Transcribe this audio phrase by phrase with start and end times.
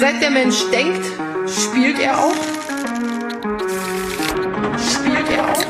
[0.00, 1.04] Seit der Mensch denkt,
[1.46, 2.34] spielt er auch.
[4.78, 5.60] Spielt er auch.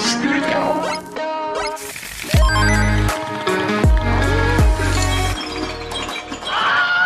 [0.00, 1.02] Spielt er auch.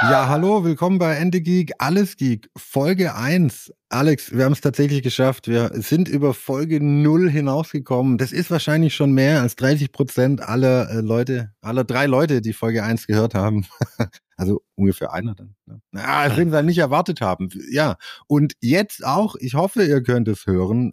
[0.09, 3.73] Ja, hallo, willkommen bei Ende Geek, Alles Geek, Folge 1.
[3.89, 5.49] Alex, wir haben es tatsächlich geschafft.
[5.49, 8.17] Wir sind über Folge 0 hinausgekommen.
[8.17, 12.53] Das ist wahrscheinlich schon mehr als 30 Prozent aller äh, Leute, aller drei Leute, die
[12.53, 13.67] Folge 1 gehört haben.
[14.37, 15.55] also ungefähr einer dann.
[15.67, 15.81] Ne?
[15.95, 17.49] Ja, das wir nicht erwartet haben.
[17.71, 20.93] Ja, und jetzt auch, ich hoffe, ihr könnt es hören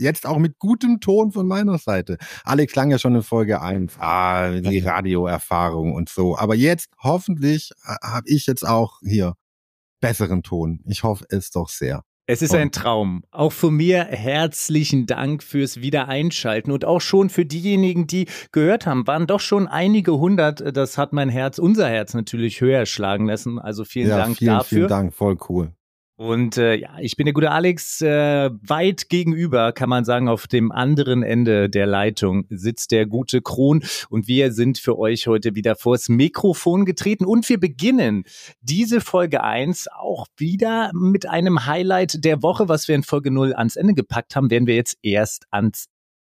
[0.00, 2.18] jetzt auch mit gutem Ton von meiner Seite.
[2.44, 6.36] Alex klang ja schon in Folge 1, ah, die Radioerfahrung und so.
[6.36, 9.34] Aber jetzt hoffentlich habe ich jetzt auch hier
[10.00, 10.80] besseren Ton.
[10.86, 12.02] Ich hoffe es doch sehr.
[12.30, 13.24] Es ist ein Traum.
[13.32, 19.04] Auch von mir herzlichen Dank fürs Wiedereinschalten und auch schon für diejenigen, die gehört haben,
[19.08, 20.76] waren doch schon einige hundert.
[20.76, 23.58] Das hat mein Herz, unser Herz natürlich höher schlagen lassen.
[23.58, 24.76] Also vielen ja, Dank vielen, dafür.
[24.76, 25.72] Vielen Dank, voll cool.
[26.20, 28.02] Und äh, ja, ich bin der gute Alex.
[28.02, 33.40] Äh, weit gegenüber, kann man sagen, auf dem anderen Ende der Leitung sitzt der gute
[33.40, 33.82] Kron.
[34.10, 37.24] Und wir sind für euch heute wieder vors Mikrofon getreten.
[37.24, 38.24] Und wir beginnen
[38.60, 43.54] diese Folge eins auch wieder mit einem Highlight der Woche, was wir in Folge null
[43.54, 45.86] ans Ende gepackt haben, werden wir jetzt erst ans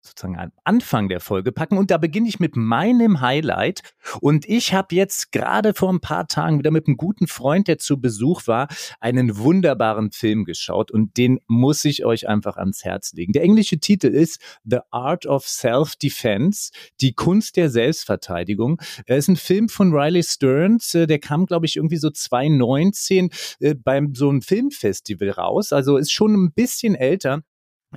[0.09, 1.79] sozusagen am Anfang der Folge packen.
[1.79, 3.83] Und da beginne ich mit meinem Highlight.
[4.21, 7.79] Und ich habe jetzt gerade vor ein paar Tagen wieder mit einem guten Freund, der
[7.79, 8.69] zu Besuch war,
[9.01, 10.91] einen wunderbaren Film geschaut.
[10.91, 13.33] Und den muss ich euch einfach ans Herz legen.
[13.33, 18.81] Der englische Titel ist The Art of Self-Defense, die Kunst der Selbstverteidigung.
[19.07, 20.95] Er ist ein Film von Riley Stearns.
[20.95, 25.73] Äh, der kam, glaube ich, irgendwie so 2019 äh, beim so einem Filmfestival raus.
[25.73, 27.43] Also ist schon ein bisschen älter.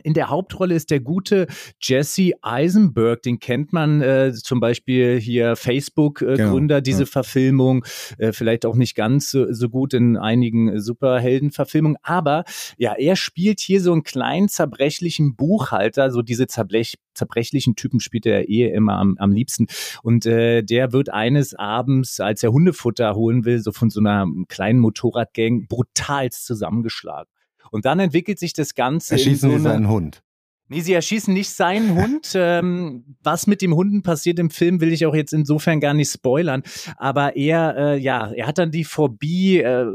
[0.04, 1.48] In der Hauptrolle ist der gute
[1.82, 7.08] Jesse Eisenberg, den kennt man äh, zum Beispiel hier Facebook-Gründer, äh, genau, diese ja.
[7.08, 7.84] Verfilmung,
[8.18, 12.46] äh, vielleicht auch nicht ganz so, so gut in einigen Superhelden-Verfilmungen, aber
[12.78, 18.26] ja, er spielt hier so einen kleinen zerbrechlichen Buchhalter, so diese zerblech zerbrechlichen Typen spielt
[18.26, 19.68] er eh immer am, am liebsten
[20.04, 24.26] und äh, der wird eines Abends, als er Hundefutter holen will, so von so einer
[24.48, 27.30] kleinen Motorradgang brutalst zusammengeschlagen.
[27.70, 29.14] Und dann entwickelt sich das Ganze.
[29.14, 30.24] Erschießen so sie seinen Hund.
[30.72, 32.32] Nee, sie erschießen nicht seinen Hund.
[32.34, 36.12] Ähm, was mit dem Hunden passiert im Film, will ich auch jetzt insofern gar nicht
[36.12, 36.64] spoilern.
[36.96, 39.86] Aber er, äh, ja, er hat dann die Phobie, äh,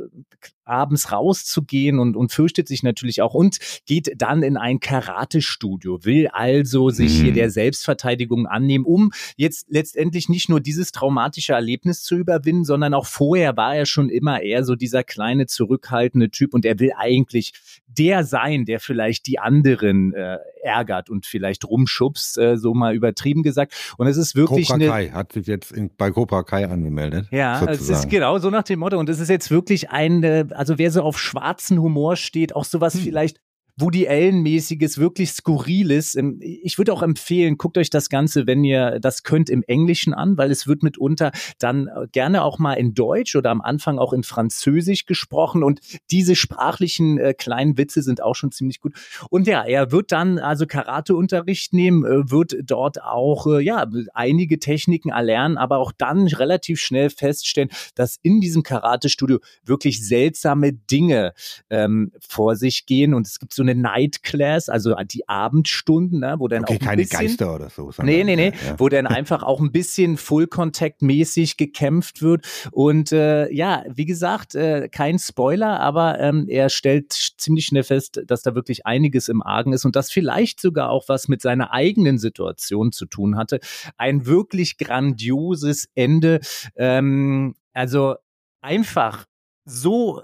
[0.67, 6.29] abends rauszugehen und, und fürchtet sich natürlich auch und geht dann in ein Karate-Studio, will
[6.29, 7.25] also sich mhm.
[7.25, 12.95] hier der Selbstverteidigung annehmen, um jetzt letztendlich nicht nur dieses traumatische Erlebnis zu überwinden, sondern
[12.95, 16.93] auch vorher war er schon immer eher so dieser kleine, zurückhaltende Typ und er will
[16.97, 17.53] eigentlich
[17.87, 23.43] der sein, der vielleicht die anderen äh, ärgert und vielleicht rumschubst, äh, so mal übertrieben
[23.43, 23.75] gesagt.
[23.97, 27.29] Und es ist wirklich Cobra Kai hat sich jetzt in, bei Cobra Kai angemeldet.
[27.31, 27.83] Ja, sozusagen.
[27.83, 28.99] es ist genau so nach dem Motto.
[28.99, 32.65] Und es ist jetzt wirklich ein, äh, also wer so auf schwarzen Humor steht, auch
[32.65, 33.01] sowas hm.
[33.03, 33.41] vielleicht
[33.79, 36.15] Woody Allen-mäßiges, wirklich skurriles.
[36.15, 40.15] Ähm, ich würde auch empfehlen, guckt euch das Ganze, wenn ihr das könnt, im Englischen
[40.15, 43.99] an, weil es wird mitunter dann äh, gerne auch mal in Deutsch oder am Anfang
[43.99, 48.95] auch in Französisch gesprochen und diese sprachlichen äh, kleinen Witze sind auch schon ziemlich gut.
[49.29, 54.59] Und ja, er wird dann also Karateunterricht nehmen, äh, wird dort auch äh, ja einige
[54.59, 61.35] Techniken erlernen, aber auch dann relativ schnell feststellen, dass in diesem Karate-Studio wirklich seltsame Dinge
[61.69, 66.37] ähm, vor sich gehen und es gibt so eine Night Class, also die Abendstunden, ne,
[66.39, 67.91] wo dann okay, auch ein keine bisschen, Geister oder so.
[68.03, 68.79] Nee, nee, nee, ja.
[68.79, 74.07] wo dann einfach auch ein bisschen Full Contact mäßig gekämpft wird und äh, ja, wie
[74.07, 79.29] gesagt, äh, kein Spoiler, aber ähm, er stellt ziemlich schnell fest, dass da wirklich einiges
[79.29, 83.37] im Argen ist und das vielleicht sogar auch was mit seiner eigenen Situation zu tun
[83.37, 83.61] hatte.
[83.97, 86.41] Ein wirklich grandioses Ende.
[86.77, 88.17] Ähm, also
[88.61, 89.27] einfach
[89.65, 90.23] so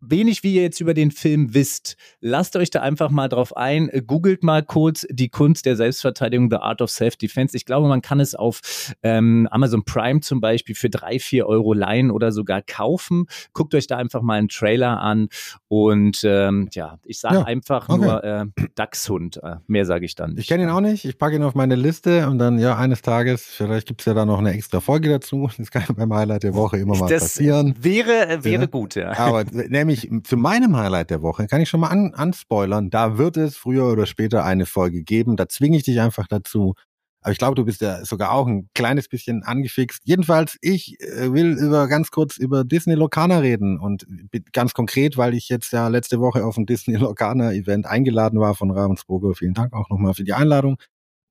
[0.00, 3.90] wenig wie ihr jetzt über den Film wisst, lasst euch da einfach mal drauf ein.
[4.06, 7.56] Googelt mal kurz die Kunst der Selbstverteidigung, The Art of Self-Defense.
[7.56, 11.72] Ich glaube, man kann es auf ähm, Amazon Prime zum Beispiel für drei, vier Euro
[11.72, 13.26] leihen oder sogar kaufen.
[13.52, 15.28] Guckt euch da einfach mal einen Trailer an
[15.68, 18.00] und ähm, ja, ich sage ja, einfach okay.
[18.00, 18.44] nur äh,
[18.74, 19.42] Dachshund.
[19.42, 20.40] Äh, mehr sage ich dann nicht.
[20.40, 21.04] Ich kenne ihn auch nicht.
[21.04, 24.14] Ich packe ihn auf meine Liste und dann ja eines Tages, vielleicht gibt es ja
[24.14, 25.50] da noch eine extra Folge dazu.
[25.58, 27.74] Das kann beim Highlight der Woche immer mal das passieren.
[27.80, 28.66] Wäre, wäre ja.
[28.66, 29.16] gut, ja.
[29.18, 33.18] Aber nämlich nämlich zu meinem Highlight der Woche, kann ich schon mal an, anspoilern, da
[33.18, 35.36] wird es früher oder später eine Folge geben.
[35.36, 36.74] Da zwinge ich dich einfach dazu.
[37.22, 40.02] Aber ich glaube, du bist ja sogar auch ein kleines bisschen angefixt.
[40.04, 44.06] Jedenfalls, ich äh, will über ganz kurz über Disney Locana reden und
[44.52, 48.54] ganz konkret, weil ich jetzt ja letzte Woche auf ein Disney Locana Event eingeladen war
[48.54, 49.34] von Ravensburger.
[49.34, 50.76] Vielen Dank auch nochmal für die Einladung.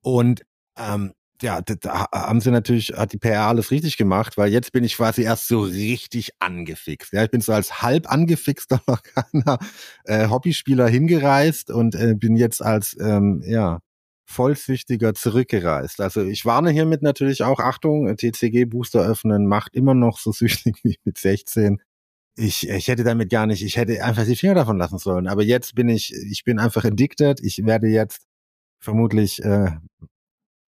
[0.02, 0.42] Und
[0.78, 1.12] ähm,
[1.42, 4.96] ja, da haben sie natürlich, hat die PR alles richtig gemacht, weil jetzt bin ich
[4.96, 7.12] quasi erst so richtig angefixt.
[7.12, 9.58] Ja, ich bin so als halb angefixter Lokana
[10.04, 13.80] äh, Hobbyspieler hingereist und äh, bin jetzt als ähm, ja
[14.26, 16.00] vollsüchtiger zurückgereist.
[16.00, 20.96] Also ich warne hiermit natürlich auch, Achtung, TCG-Booster öffnen macht immer noch so süchtig wie
[21.04, 21.80] mit 16.
[22.38, 25.26] Ich, ich hätte damit gar nicht, ich hätte einfach die Finger davon lassen sollen.
[25.26, 27.40] Aber jetzt bin ich, ich bin einfach addicted.
[27.42, 28.26] Ich werde jetzt
[28.80, 29.70] vermutlich äh,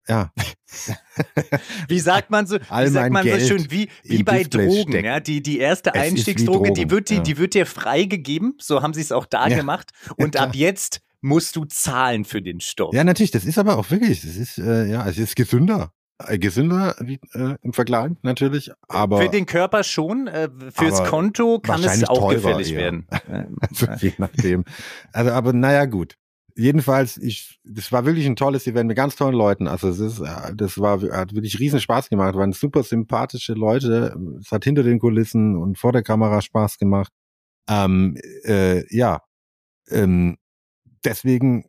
[0.08, 0.32] ja.
[1.88, 5.06] wie sagt man so, wie sagt man so schön, wie, wie bei Drogen, stecken.
[5.06, 7.22] ja, die, die erste es Einstiegsdroge, die wird, die, ja.
[7.22, 9.58] die wird dir freigegeben, so haben sie es auch da ja.
[9.58, 12.94] gemacht und ab jetzt musst du zahlen für den Stoff.
[12.94, 15.92] Ja, natürlich, das ist aber auch wirklich, das ist, äh, ja, es ist gesünder.
[16.24, 21.60] Äh, gesünder wie, äh, im Vergleich natürlich, aber für den Körper schon, äh, fürs Konto
[21.60, 22.78] kann es auch gefällig eher.
[22.78, 23.08] werden.
[23.60, 24.64] also, je nachdem.
[25.12, 26.16] Also, aber naja, gut
[26.56, 29.68] jedenfalls, ich, das war wirklich ein tolles Event mit ganz tollen Leuten.
[29.68, 32.36] Also es ist, äh, das war, hat wirklich riesen Spaß gemacht.
[32.36, 34.16] Waren super sympathische Leute.
[34.40, 37.12] Es hat hinter den Kulissen und vor der Kamera Spaß gemacht.
[37.70, 39.22] Ähm, äh, ja,
[39.90, 40.38] ähm,
[41.04, 41.66] deswegen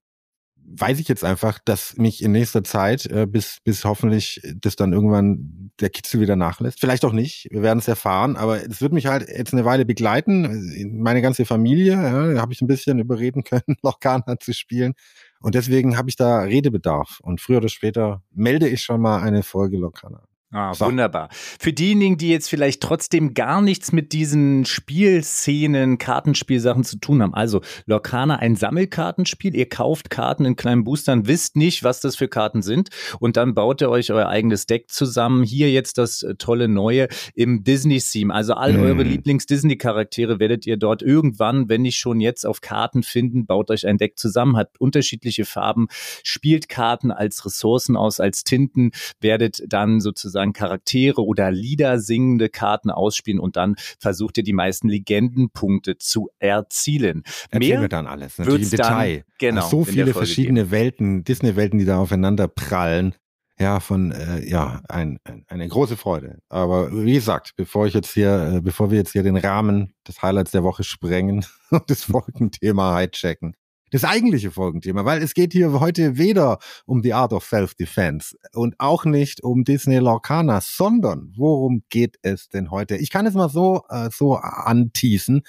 [0.68, 4.92] weiß ich jetzt einfach, dass mich in nächster Zeit, äh, bis, bis hoffentlich das dann
[4.92, 6.80] irgendwann der Kitzel wieder nachlässt.
[6.80, 9.84] Vielleicht auch nicht, wir werden es erfahren, aber es wird mich halt jetzt eine Weile
[9.84, 11.00] begleiten.
[11.02, 14.94] Meine ganze Familie, ja, habe ich ein bisschen überreden können, Lokana zu spielen.
[15.40, 17.20] Und deswegen habe ich da Redebedarf.
[17.22, 20.24] Und früher oder später melde ich schon mal eine Folge Lokana.
[20.52, 20.86] Ah, so.
[20.86, 21.28] wunderbar.
[21.32, 27.34] Für diejenigen, die jetzt vielleicht trotzdem gar nichts mit diesen Spielszenen, Kartenspielsachen zu tun haben.
[27.34, 29.56] Also Lorcana, ein Sammelkartenspiel.
[29.56, 33.54] Ihr kauft Karten in kleinen Boostern, wisst nicht, was das für Karten sind und dann
[33.54, 35.42] baut ihr euch euer eigenes Deck zusammen.
[35.42, 38.32] Hier jetzt das äh, tolle Neue im Disney-Theme.
[38.32, 38.82] Also all mm.
[38.82, 43.84] eure Lieblings-Disney-Charaktere werdet ihr dort irgendwann, wenn nicht schon jetzt auf Karten finden, baut euch
[43.84, 45.88] ein Deck zusammen, hat unterschiedliche Farben,
[46.22, 52.48] spielt Karten als Ressourcen aus, als Tinten, werdet dann sozusagen sozusagen Charaktere oder Lieder singende
[52.48, 57.22] Karten ausspielen und dann versucht ihr die meisten Legendenpunkte zu erzielen.
[57.50, 59.16] Erzählen Mehr wir dann alles, natürlich im Detail.
[59.16, 59.68] Dann, genau.
[59.68, 60.70] So viele verschiedene geben.
[60.70, 63.14] Welten, Disney-Welten, die da aufeinander prallen.
[63.58, 66.40] Ja, von äh, ja, ein, ein, eine große Freude.
[66.50, 70.20] Aber wie gesagt, bevor ich jetzt hier, äh, bevor wir jetzt hier den Rahmen des
[70.20, 73.56] Highlights der Woche sprengen und das Folgenthema hijacken,
[73.90, 78.74] das eigentliche Folgenthema, weil es geht hier heute weder um die Art of Self-Defense und
[78.78, 82.96] auch nicht um Disney Lorcana, sondern worum geht es denn heute?
[82.96, 85.42] Ich kann es mal so, äh, so anteasen.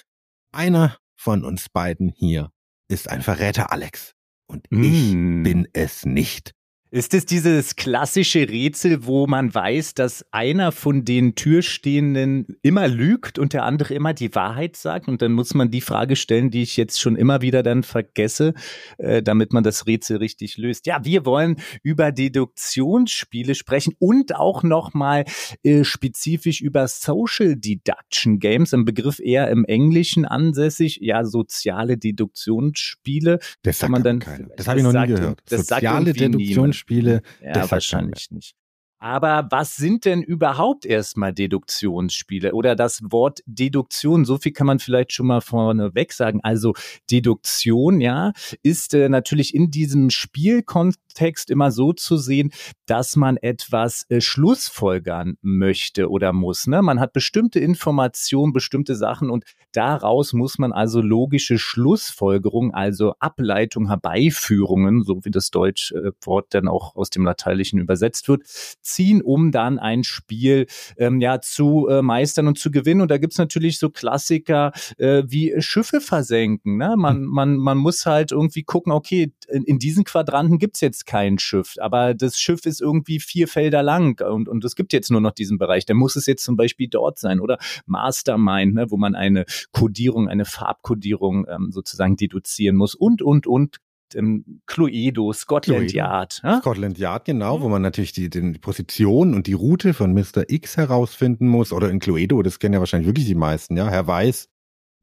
[0.52, 2.52] Einer von uns beiden hier
[2.88, 4.14] ist ein Verräter Alex
[4.48, 4.84] und mm.
[4.84, 6.57] ich bin es nicht.
[6.90, 13.38] Ist es dieses klassische Rätsel, wo man weiß, dass einer von den Türstehenden immer lügt
[13.38, 15.10] und der andere immer die Wahrheit sagt?
[15.10, 18.54] Und dann muss man die Frage stellen, die ich jetzt schon immer wieder dann vergesse,
[19.00, 20.86] äh, damit man das Rätsel richtig löst.
[20.86, 25.26] Ja, wir wollen über Deduktionsspiele sprechen und auch nochmal
[25.64, 31.00] äh, spezifisch über Social Deduction Games, ein Begriff eher im Englischen ansässig.
[31.02, 33.40] Ja, soziale Deduktionsspiele.
[33.64, 34.24] Das sagt man dann.
[34.56, 35.42] Das habe ich noch nie gehört.
[35.50, 36.77] soziale Deduktionsspiele.
[36.78, 37.22] Spiele.
[37.42, 38.56] Ja, wahrscheinlich nicht.
[39.00, 44.26] Aber was sind denn überhaupt erstmal Deduktionsspiele oder das Wort Deduktion?
[44.26, 46.40] So viel kann man vielleicht schon mal vorneweg sagen.
[46.42, 46.74] Also
[47.12, 48.34] Deduktion, ja,
[48.64, 52.52] ist äh, natürlich in diesem Spielkontext immer so zu sehen,
[52.88, 56.66] dass man etwas äh, schlussfolgern möchte oder muss.
[56.66, 56.82] Ne?
[56.82, 63.90] Man hat bestimmte Informationen, bestimmte Sachen und daraus muss man also logische Schlussfolgerungen, also Ableitung,
[63.90, 68.42] Herbeiführungen, so wie das deutsche äh, Wort dann auch aus dem Lateinischen übersetzt wird,
[68.88, 70.66] ziehen, um dann ein Spiel
[70.98, 73.02] ähm, ja zu äh, meistern und zu gewinnen.
[73.02, 76.78] Und da gibt's natürlich so Klassiker äh, wie Schiffe versenken.
[76.78, 76.96] Ne?
[76.98, 77.26] Man, hm.
[77.26, 81.76] man, man muss halt irgendwie gucken, okay, in, in diesen Quadranten gibt's jetzt kein Schiff,
[81.80, 85.32] aber das Schiff ist irgendwie vier Felder lang und, und es gibt jetzt nur noch
[85.32, 85.86] diesen Bereich.
[85.86, 90.28] Da muss es jetzt zum Beispiel dort sein oder Mastermind, ne, wo man eine Kodierung,
[90.28, 93.78] eine Farbkodierung ähm, sozusagen deduzieren muss und, und, und
[94.16, 95.94] ähm, Cluedo, Scotland.
[95.94, 96.42] Yard.
[96.44, 96.60] Ja?
[96.60, 97.62] Scotland Yard, genau, mhm.
[97.64, 100.50] wo man natürlich die, die Position und die Route von Mr.
[100.50, 101.74] X herausfinden muss.
[101.74, 103.90] Oder in Cluedo, das kennen ja wahrscheinlich wirklich die meisten, ja.
[103.90, 104.50] Herr Weiß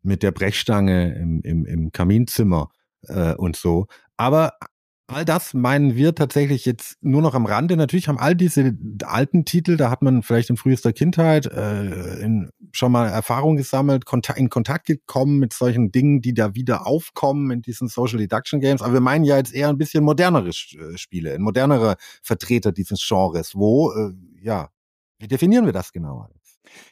[0.02, 2.70] mit der Brechstange im, im, im Kaminzimmer
[3.08, 3.86] äh, und so.
[4.16, 4.52] Aber
[5.06, 7.76] All das meinen wir tatsächlich jetzt nur noch am Rande.
[7.76, 12.50] Natürlich haben all diese alten Titel, da hat man vielleicht in frühester Kindheit äh, in,
[12.72, 17.50] schon mal Erfahrung gesammelt, Kontakt, in Kontakt gekommen mit solchen Dingen, die da wieder aufkommen
[17.50, 18.80] in diesen Social Deduction Games.
[18.80, 23.54] Aber wir meinen ja jetzt eher ein bisschen modernere äh, Spiele, modernere Vertreter dieses Genres.
[23.54, 24.70] Wo, äh, ja,
[25.18, 26.30] wie definieren wir das genauer?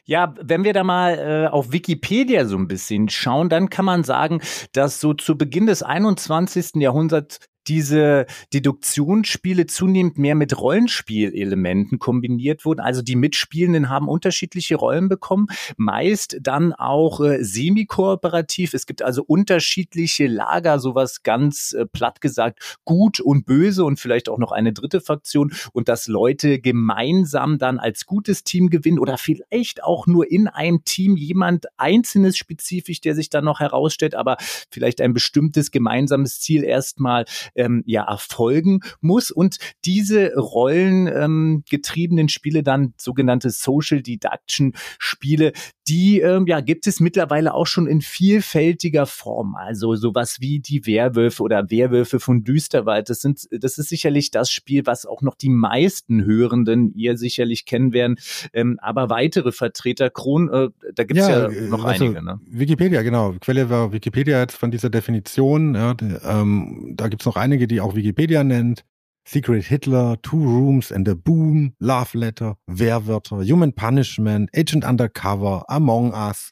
[0.05, 4.03] Ja, wenn wir da mal äh, auf Wikipedia so ein bisschen schauen, dann kann man
[4.03, 4.39] sagen,
[4.71, 6.75] dass so zu Beginn des 21.
[6.75, 12.79] Jahrhunderts diese Deduktionsspiele zunehmend mehr mit Rollenspielelementen kombiniert wurden.
[12.79, 18.73] Also die Mitspielenden haben unterschiedliche Rollen bekommen, meist dann auch äh, semi-kooperativ.
[18.73, 24.29] Es gibt also unterschiedliche Lager, sowas ganz äh, platt gesagt, gut und böse und vielleicht
[24.29, 29.17] auch noch eine dritte Fraktion und dass Leute gemeinsam dann als gutes Team gewinnen oder
[29.17, 34.37] vielleicht auch nur in einem Team jemand einzelnes spezifisch, der sich dann noch herausstellt, aber
[34.69, 42.63] vielleicht ein bestimmtes gemeinsames Ziel erstmal ähm, ja erfolgen muss und diese rollengetriebenen ähm, Spiele
[42.63, 45.53] dann sogenannte Social Deduction Spiele,
[45.87, 49.55] die ähm, ja gibt es mittlerweile auch schon in vielfältiger Form.
[49.55, 53.09] Also sowas wie die Werwölfe oder Werwölfe von Düsterwald.
[53.09, 57.65] Das sind, das ist sicherlich das Spiel, was auch noch die meisten Hörenden ihr sicherlich
[57.65, 58.17] kennen werden.
[58.53, 62.23] Ähm, aber weitere Vertreter, Kron, äh, da gibt es ja, ja, noch also einige.
[62.23, 62.39] Ne?
[62.47, 63.35] Wikipedia, genau.
[63.41, 65.75] Quelle war Wikipedia jetzt von dieser Definition.
[65.75, 68.83] Ja, ähm, da gibt es noch einige, die auch Wikipedia nennt.
[69.25, 76.13] Secret Hitler, Two Rooms and a Boom, Love Letter, Wehrwörter, Human Punishment, Agent Undercover, Among
[76.13, 76.51] Us.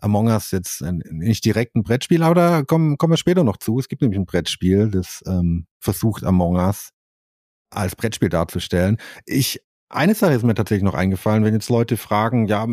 [0.00, 3.78] Among Us jetzt nicht direkt ein Brettspiel, aber da kommen, kommen wir später noch zu.
[3.78, 6.90] Es gibt nämlich ein Brettspiel, das ähm, versucht Among Us
[7.70, 8.96] als Brettspiel darzustellen.
[9.26, 12.66] Ich, eine Sache ist mir tatsächlich noch eingefallen, wenn jetzt Leute fragen, ja,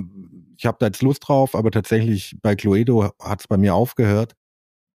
[0.58, 4.34] ich habe da jetzt Lust drauf, aber tatsächlich bei Cluedo hat es bei mir aufgehört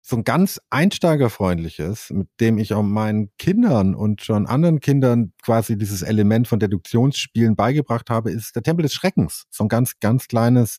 [0.02, 5.76] so ein ganz einsteigerfreundliches, mit dem ich auch meinen Kindern und schon anderen Kindern quasi
[5.76, 9.45] dieses Element von Deduktionsspielen beigebracht habe, ist der Tempel des Schreckens.
[9.50, 10.78] So ein ganz, ganz kleines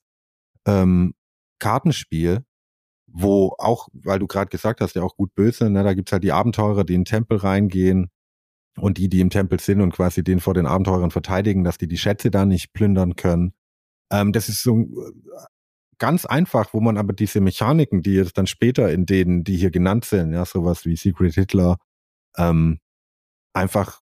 [0.65, 1.13] ähm,
[1.59, 2.43] Kartenspiel,
[3.07, 6.23] wo auch, weil du gerade gesagt hast, ja auch gut böse, ne, da gibt's halt
[6.23, 8.09] die Abenteurer, die in den Tempel reingehen
[8.77, 11.87] und die, die im Tempel sind und quasi den vor den Abenteurern verteidigen, dass die
[11.87, 13.53] die Schätze da nicht plündern können.
[14.11, 14.87] Ähm, das ist so
[16.01, 19.69] ganz einfach, wo man aber diese Mechaniken, die jetzt dann später in denen, die hier
[19.69, 21.77] genannt sind, ja, sowas wie Secret Hitler,
[22.37, 22.79] ähm,
[23.53, 24.01] einfach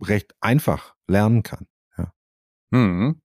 [0.00, 1.66] recht einfach lernen kann.
[1.98, 2.12] Ja.
[2.72, 3.20] Hm.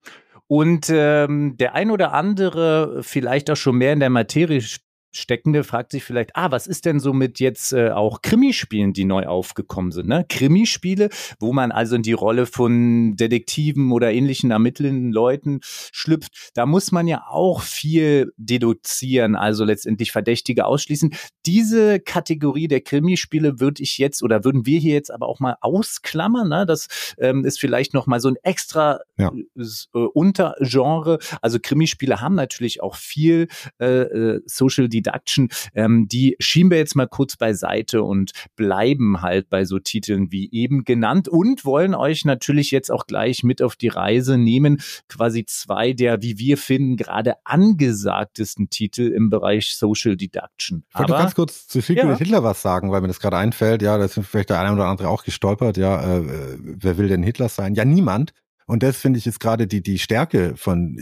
[0.48, 4.62] Und ähm, der ein oder andere vielleicht auch schon mehr in der Materie
[5.12, 9.06] Steckende fragt sich vielleicht, ah, was ist denn so mit jetzt äh, auch Krimispielen, die
[9.06, 10.08] neu aufgekommen sind?
[10.08, 10.26] Ne?
[10.28, 11.10] Krimispiele,
[11.40, 16.52] wo man also in die Rolle von Detektiven oder ähnlichen ermittelnden Leuten schlüpft.
[16.54, 21.14] Da muss man ja auch viel deduzieren, also letztendlich Verdächtige ausschließen.
[21.46, 25.56] Diese Kategorie der Krimispiele würde ich jetzt oder würden wir hier jetzt aber auch mal
[25.62, 26.50] ausklammern.
[26.50, 26.66] Ne?
[26.66, 26.88] Das
[27.18, 29.32] ähm, ist vielleicht noch mal so ein extra ja.
[29.56, 31.20] äh, Untergenre.
[31.42, 33.48] Also Krimispiele haben natürlich auch viel
[33.80, 39.50] äh, äh Social Deduction, ähm, die schieben wir jetzt mal kurz beiseite und bleiben halt
[39.50, 43.76] bei so Titeln wie eben genannt und wollen euch natürlich jetzt auch gleich mit auf
[43.76, 44.80] die Reise nehmen.
[45.08, 50.84] Quasi zwei der, wie wir finden, gerade angesagtesten Titel im Bereich Social Deduction.
[50.94, 52.18] Ich wollte ganz kurz zu Secret ja.
[52.18, 53.82] Hitler was sagen, weil mir das gerade einfällt.
[53.82, 55.78] Ja, da ist vielleicht der eine oder andere auch gestolpert.
[55.78, 57.76] Ja, äh, wer will denn Hitler sein?
[57.76, 58.34] Ja, niemand.
[58.66, 60.98] Und das finde ich ist gerade die, die Stärke von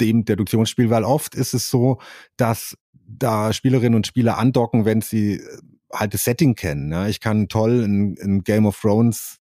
[0.00, 1.98] dem Deduktionsspiel, weil oft ist es so,
[2.36, 2.76] dass
[3.08, 5.58] da Spielerinnen und Spieler andocken, wenn sie äh,
[5.92, 6.88] halt das Setting kennen.
[6.88, 7.08] Ne?
[7.08, 9.38] Ich kann toll ein, ein Game of Thrones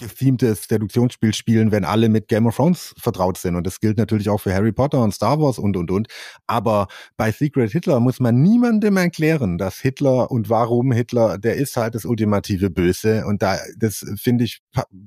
[0.00, 3.54] gethemtes Deduktionsspiel spielen, wenn alle mit Game of Thrones vertraut sind.
[3.54, 6.08] Und das gilt natürlich auch für Harry Potter und Star Wars und, und, und.
[6.46, 11.76] Aber bei Secret Hitler muss man niemandem erklären, dass Hitler und warum Hitler, der ist
[11.76, 13.26] halt das ultimative Böse.
[13.26, 14.60] Und da, das finde ich,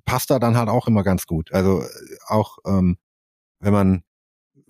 [0.06, 1.52] passt da dann halt auch immer ganz gut.
[1.52, 1.88] Also äh,
[2.28, 2.98] auch, ähm,
[3.60, 4.04] wenn man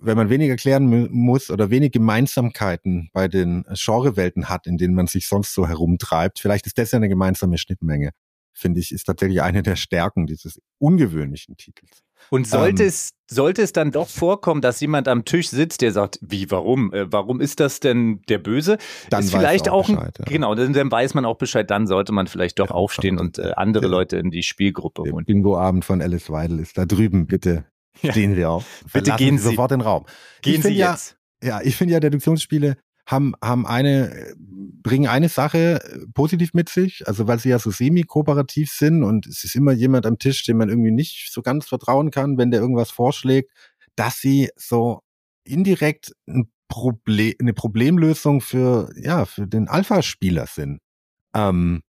[0.04, 5.06] wenn man wenig erklären muss oder wenig Gemeinsamkeiten bei den Genrewelten hat, in denen man
[5.06, 8.10] sich sonst so herumtreibt, vielleicht ist das ja eine gemeinsame Schnittmenge,
[8.52, 12.02] finde ich, ist tatsächlich eine der Stärken dieses ungewöhnlichen Titels.
[12.30, 15.92] Und sollte ähm, es, sollte es dann doch vorkommen, dass jemand am Tisch sitzt, der
[15.92, 16.92] sagt, wie, warum?
[16.92, 18.78] Äh, warum ist das denn der Böse?
[19.10, 20.32] Dann ist vielleicht auch, Bescheid, ein, ja.
[20.32, 23.38] genau, dann, dann, weiß man auch Bescheid, dann sollte man vielleicht doch ja, aufstehen und
[23.38, 23.90] äh, andere ja.
[23.90, 25.24] Leute in die Spielgruppe holen.
[25.24, 27.66] Bingo-Abend von Alice Weidel ist da drüben, bitte
[27.98, 28.84] stehen wir auf.
[28.92, 30.06] Bitte gehen Sie sofort in den Raum.
[30.42, 31.16] Gehen Sie jetzt.
[31.42, 37.06] Ja, ich finde ja, Deduktionsspiele haben, haben eine, bringen eine Sache äh, positiv mit sich,
[37.06, 40.58] also weil sie ja so semi-kooperativ sind und es ist immer jemand am Tisch, dem
[40.58, 43.50] man irgendwie nicht so ganz vertrauen kann, wenn der irgendwas vorschlägt,
[43.96, 45.00] dass sie so
[45.44, 50.80] indirekt ein Problem, eine Problemlösung für, ja, für den Alpha-Spieler sind.
[51.34, 51.82] Ähm,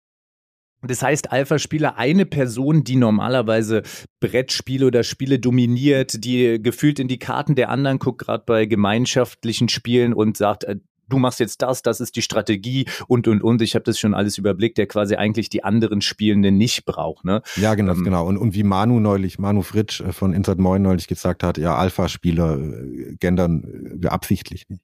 [0.83, 3.83] das heißt, Alpha-Spieler, eine Person, die normalerweise
[4.19, 9.69] Brettspiele oder Spiele dominiert, die gefühlt in die Karten der anderen guckt, gerade bei gemeinschaftlichen
[9.69, 10.77] Spielen und sagt, äh,
[11.09, 13.61] du machst jetzt das, das ist die Strategie und und und.
[13.61, 17.25] Ich habe das schon alles überblickt, der quasi eigentlich die anderen Spielenden nicht braucht.
[17.25, 17.41] Ne?
[17.55, 18.27] Ja, genau, ähm, genau.
[18.27, 21.75] Und, und wie Manu neulich, Manu Fritsch äh, von Inside Moin neulich gesagt hat, ja,
[21.75, 23.63] Alpha-Spieler äh, gendern
[23.95, 24.81] wir absichtlich nicht.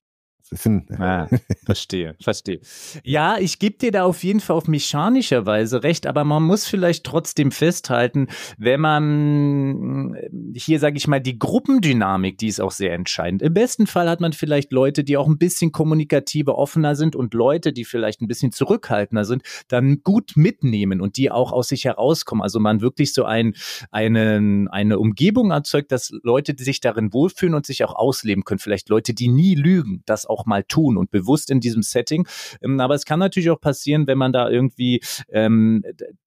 [0.98, 1.28] Ah,
[1.66, 2.60] verstehe, verstehe.
[3.04, 6.68] Ja, ich gebe dir da auf jeden Fall auf mechanischer Weise recht, aber man muss
[6.68, 8.28] vielleicht trotzdem festhalten,
[8.58, 10.16] wenn man
[10.54, 13.42] hier, sage ich mal, die Gruppendynamik, die ist auch sehr entscheidend.
[13.42, 17.34] Im besten Fall hat man vielleicht Leute, die auch ein bisschen kommunikativer, offener sind und
[17.34, 21.86] Leute, die vielleicht ein bisschen zurückhaltender sind, dann gut mitnehmen und die auch aus sich
[21.86, 22.42] herauskommen.
[22.42, 23.54] Also man wirklich so ein,
[23.92, 28.60] einen, eine Umgebung erzeugt, dass Leute, die sich darin wohlfühlen und sich auch ausleben können.
[28.60, 32.28] Vielleicht Leute, die nie lügen, das auch mal tun und bewusst in diesem Setting.
[32.62, 35.84] Ähm, aber es kann natürlich auch passieren, wenn man da irgendwie ähm,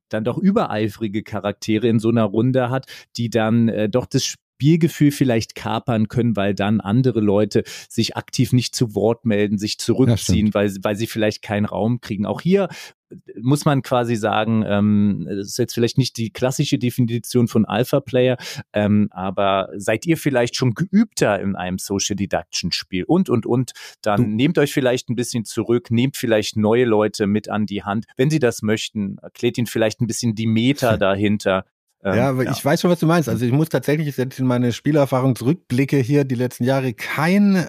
[0.09, 5.11] dann doch übereifrige Charaktere in so einer Runde hat, die dann äh, doch das Spielgefühl
[5.11, 10.47] vielleicht kapern können, weil dann andere Leute sich aktiv nicht zu Wort melden, sich zurückziehen,
[10.47, 12.27] ja, weil, weil sie vielleicht keinen Raum kriegen.
[12.27, 12.69] Auch hier
[13.11, 17.65] äh, muss man quasi sagen, ähm, das ist jetzt vielleicht nicht die klassische Definition von
[17.65, 18.37] Alpha-Player,
[18.73, 23.73] ähm, aber seid ihr vielleicht schon geübter in einem Social Deduction Spiel und, und, und,
[24.01, 24.29] dann du.
[24.29, 28.05] nehmt euch vielleicht ein bisschen zurück, nehmt vielleicht neue Leute mit an die Hand.
[28.17, 31.65] Wenn sie das möchten, erklärt ihnen vielleicht ein bisschen die Meta dahinter.
[32.05, 32.53] Ähm, ja, aber ja.
[32.53, 33.29] ich weiß schon, was du meinst.
[33.29, 36.95] Also ich muss tatsächlich jetzt in meine Spielerfahrung zurückblicke hier die letzten Jahre.
[36.95, 37.67] Kein äh,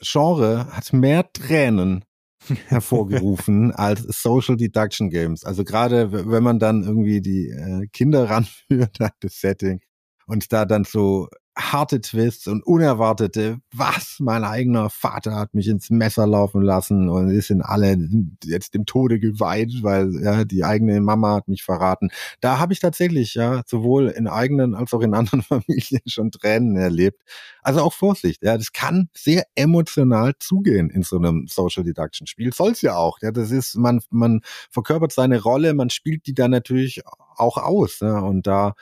[0.00, 2.04] Genre hat mehr Tränen
[2.66, 5.44] hervorgerufen als Social Deduction Games.
[5.44, 9.80] Also gerade wenn man dann irgendwie die äh, Kinder ranführt an das Setting
[10.26, 15.90] und da dann so harte Twists und unerwartete, was, mein eigener Vater hat mich ins
[15.90, 17.96] Messer laufen lassen und ist in alle
[18.44, 22.10] jetzt dem Tode geweiht, weil ja, die eigene Mama hat mich verraten.
[22.40, 26.76] Da habe ich tatsächlich ja sowohl in eigenen als auch in anderen Familien schon Tränen
[26.76, 27.22] erlebt.
[27.62, 32.52] Also auch Vorsicht, ja, das kann sehr emotional zugehen in so einem Social Deduction Spiel.
[32.52, 34.40] Soll's ja auch, ja, das ist, man, man
[34.70, 37.02] verkörpert seine Rolle, man spielt die dann natürlich
[37.36, 38.74] auch aus, ja, und da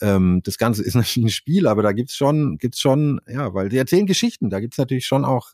[0.00, 3.68] ähm, das Ganze ist natürlich ein Spiel, aber da gibt's schon, gibt's schon, ja, weil
[3.68, 5.52] die erzählen Geschichten, da gibt's natürlich schon auch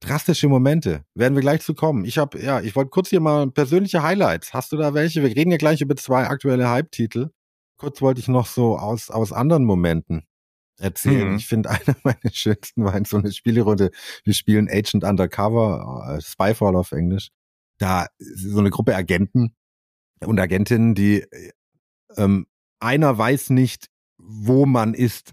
[0.00, 1.04] drastische Momente.
[1.14, 2.04] Werden wir gleich zu kommen.
[2.04, 4.54] Ich habe, ja, ich wollte kurz hier mal persönliche Highlights.
[4.54, 5.22] Hast du da welche?
[5.22, 7.30] Wir reden ja gleich über zwei aktuelle Hype-Titel.
[7.76, 10.24] Kurz wollte ich noch so aus, aus anderen Momenten
[10.78, 11.30] erzählen.
[11.30, 11.36] Mhm.
[11.36, 13.90] Ich finde, eine meiner schönsten war in so eine Spielerunde.
[14.24, 17.30] Wir spielen Agent Undercover, äh, Spyfall auf Englisch.
[17.78, 19.54] Da so eine Gruppe Agenten
[20.20, 21.24] und Agentinnen, die
[22.16, 22.46] ähm,
[22.80, 25.32] einer weiß nicht, wo man ist,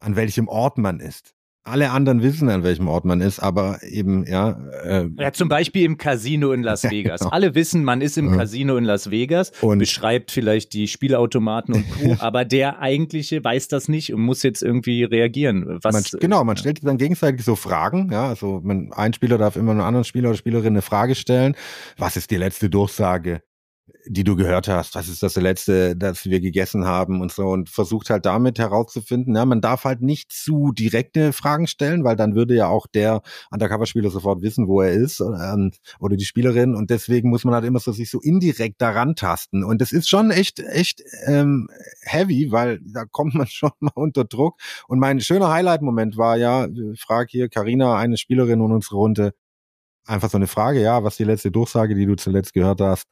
[0.00, 1.34] an welchem Ort man ist.
[1.64, 4.58] Alle anderen wissen, an welchem Ort man ist, aber eben, ja.
[4.84, 7.20] Äh, ja, zum Beispiel im Casino in Las Vegas.
[7.20, 7.30] genau.
[7.30, 8.38] Alle wissen, man ist im ja.
[8.38, 13.68] Casino in Las Vegas und beschreibt vielleicht die Spielautomaten und Co., aber der eigentliche weiß
[13.68, 15.78] das nicht und muss jetzt irgendwie reagieren.
[15.82, 19.56] Was, man, genau, man stellt dann gegenseitig so Fragen, ja, also man, ein Spieler darf
[19.56, 21.54] immer einem anderen Spieler oder Spielerin eine Frage stellen.
[21.98, 23.42] Was ist die letzte Durchsage?
[24.08, 27.48] Die du gehört hast, was ist das letzte, das wir gegessen haben und so.
[27.48, 32.16] Und versucht halt damit herauszufinden, ja, man darf halt nicht zu direkte Fragen stellen, weil
[32.16, 36.74] dann würde ja auch der Undercover-Spieler sofort wissen, wo er ist ähm, oder die Spielerin.
[36.74, 39.64] Und deswegen muss man halt immer so sich so indirekt daran tasten.
[39.64, 41.68] Und das ist schon echt, echt ähm,
[42.02, 44.58] heavy, weil da kommt man schon mal unter Druck.
[44.88, 46.66] Und mein schöner Highlight-Moment war ja,
[46.98, 49.32] frag hier Karina, eine Spielerin und unsere Runde,
[50.06, 53.04] einfach so eine Frage, ja, was die letzte Durchsage, die du zuletzt gehört hast,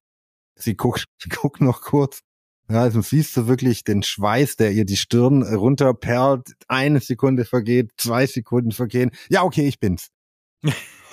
[0.56, 2.20] Sie guckt, guckt noch kurz.
[2.68, 6.54] Ja, also siehst du wirklich den Schweiß, der ihr die Stirn runterperlt.
[6.66, 9.12] Eine Sekunde vergeht, zwei Sekunden vergehen.
[9.28, 10.08] Ja, okay, ich bin's.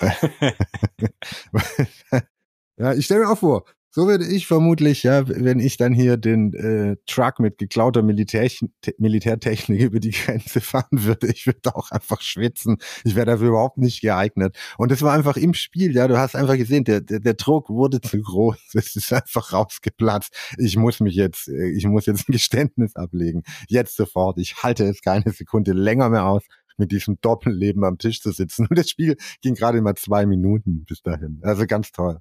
[2.76, 6.16] ja, ich stelle mir auch vor, so würde ich vermutlich, ja, wenn ich dann hier
[6.16, 8.50] den äh, Truck mit geklauter Militär,
[8.98, 12.78] Militärtechnik über die Grenze fahren würde, ich würde auch einfach schwitzen.
[13.04, 14.58] Ich wäre dafür überhaupt nicht geeignet.
[14.78, 17.70] Und das war einfach im Spiel, ja, du hast einfach gesehen, der, der, der Druck
[17.70, 18.56] wurde zu groß.
[18.74, 20.34] Es ist einfach rausgeplatzt.
[20.58, 23.44] Ich muss mich jetzt, äh, ich muss jetzt ein Geständnis ablegen.
[23.68, 24.38] Jetzt sofort.
[24.38, 26.42] Ich halte es keine Sekunde länger mehr aus
[26.78, 28.66] mit diesem Doppelleben am Tisch zu sitzen.
[28.68, 31.38] Und das Spiel ging gerade mal zwei Minuten bis dahin.
[31.44, 32.18] Also ganz toll.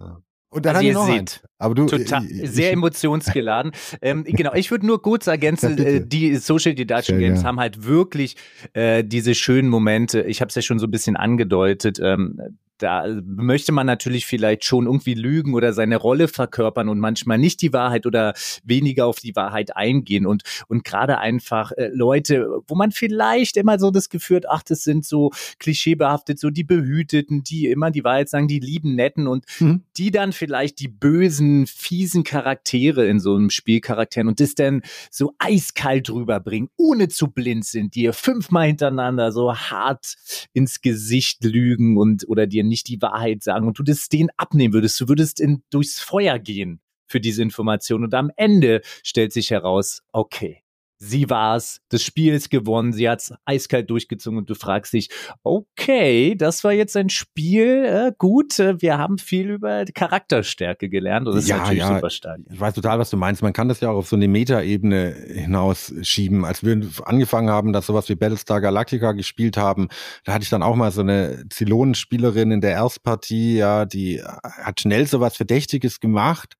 [0.00, 0.20] Ja.
[0.50, 3.72] Und dann also ihr seht, aber du, total, ich, sehr emotionsgeladen.
[4.00, 7.48] ähm, genau, ich würde nur kurz ergänzen, ja, äh, die Social Deduction Games ja.
[7.48, 8.36] haben halt wirklich
[8.72, 10.22] äh, diese schönen Momente.
[10.22, 11.98] Ich habe es ja schon so ein bisschen angedeutet.
[12.02, 12.40] Ähm,
[12.78, 17.60] da möchte man natürlich vielleicht schon irgendwie lügen oder seine Rolle verkörpern und manchmal nicht
[17.62, 22.74] die Wahrheit oder weniger auf die Wahrheit eingehen und und gerade einfach äh, Leute, wo
[22.74, 27.42] man vielleicht immer so das Gefühl hat, ach, das sind so klischeebehaftet, so die Behüteten,
[27.42, 29.82] die immer die Wahrheit sagen, die lieben Netten und mhm.
[29.96, 35.34] die dann vielleicht die bösen, fiesen Charaktere in so einem Spielcharakteren und das dann so
[35.38, 40.16] eiskalt rüberbringen, ohne zu blind sind, dir fünfmal hintereinander so hart
[40.52, 44.74] ins Gesicht lügen und oder dir nicht die Wahrheit sagen und du das denen abnehmen
[44.74, 45.00] würdest.
[45.00, 50.02] Du würdest in, durchs Feuer gehen für diese Information und am Ende stellt sich heraus,
[50.12, 50.62] okay,
[50.98, 55.08] sie war's, das Spiel ist gewonnen, sie hat's eiskalt durchgezogen und du fragst dich,
[55.42, 61.28] okay, das war jetzt ein Spiel, äh, gut, äh, wir haben viel über Charakterstärke gelernt
[61.28, 61.94] und das Ja, ist natürlich ja.
[61.94, 62.40] super stark.
[62.50, 63.42] Ich weiß total, was du meinst.
[63.42, 66.44] Man kann das ja auch auf so eine Metaebene hinausschieben.
[66.44, 69.88] Als wir angefangen haben, dass sowas wie Battlestar Galactica gespielt haben,
[70.24, 74.80] da hatte ich dann auch mal so eine Zylonenspielerin in der Erstpartie, ja, die hat
[74.80, 76.56] schnell sowas Verdächtiges gemacht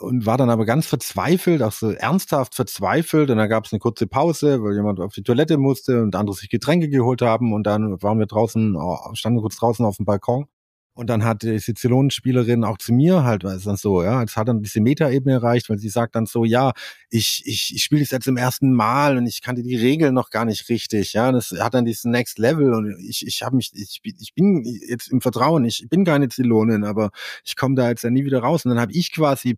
[0.00, 3.30] und war dann aber ganz verzweifelt, auch so ernsthaft verzweifelt.
[3.30, 6.34] Und dann gab es eine kurze Pause, weil jemand auf die Toilette musste und andere
[6.36, 7.52] sich Getränke geholt haben.
[7.52, 8.76] Und dann waren wir draußen,
[9.14, 10.46] standen wir kurz draußen auf dem Balkon.
[11.00, 14.36] Und dann hat die Zylonenspielerin auch zu mir halt, weil es dann so, ja, es
[14.36, 16.72] hat dann diese Metaebene erreicht, weil sie sagt dann so, ja,
[17.08, 20.28] ich, ich, ich spiele das jetzt zum ersten Mal und ich kannte die Regeln noch
[20.28, 23.70] gar nicht richtig, ja, das hat dann diesen Next Level und ich, ich habe mich,
[23.72, 27.12] ich, ich bin jetzt im Vertrauen, ich bin keine Zylonin, aber
[27.46, 28.66] ich komme da jetzt ja nie wieder raus.
[28.66, 29.56] Und dann habe ich quasi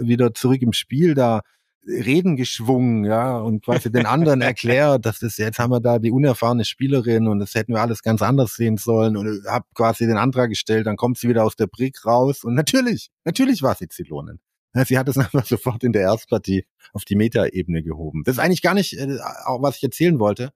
[0.00, 1.42] wieder zurück im Spiel da
[1.86, 6.10] Reden geschwungen, ja, und quasi den anderen erklärt, dass das jetzt haben wir da die
[6.10, 10.16] unerfahrene Spielerin und das hätten wir alles ganz anders sehen sollen und hab quasi den
[10.16, 13.88] Antrag gestellt, dann kommt sie wieder aus der Brick raus und natürlich, natürlich war sie
[13.88, 14.40] Zylonin.
[14.86, 18.22] Sie hat es einfach sofort in der Erstpartie auf die Metaebene gehoben.
[18.24, 20.52] Das ist eigentlich gar nicht, äh, auch was ich erzählen wollte,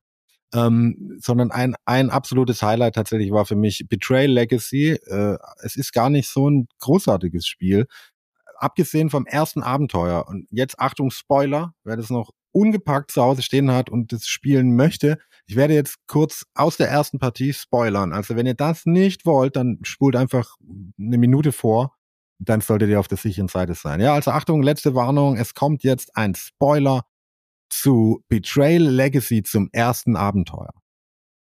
[0.55, 4.93] ähm, sondern ein, ein absolutes Highlight tatsächlich war für mich Betrayal Legacy.
[4.93, 7.87] Äh, es ist gar nicht so ein großartiges Spiel,
[8.59, 10.27] abgesehen vom ersten Abenteuer.
[10.27, 14.75] Und jetzt Achtung, Spoiler, wer das noch ungepackt zu Hause stehen hat und das spielen
[14.75, 15.19] möchte.
[15.47, 18.13] Ich werde jetzt kurz aus der ersten Partie spoilern.
[18.13, 20.57] Also wenn ihr das nicht wollt, dann spult einfach
[20.99, 21.95] eine Minute vor.
[22.39, 24.01] Dann solltet ihr auf der sicheren Seite sein.
[24.01, 25.37] Ja, also Achtung, letzte Warnung.
[25.37, 27.05] Es kommt jetzt ein Spoiler
[27.69, 30.73] zu Betrayal Legacy zum ersten Abenteuer.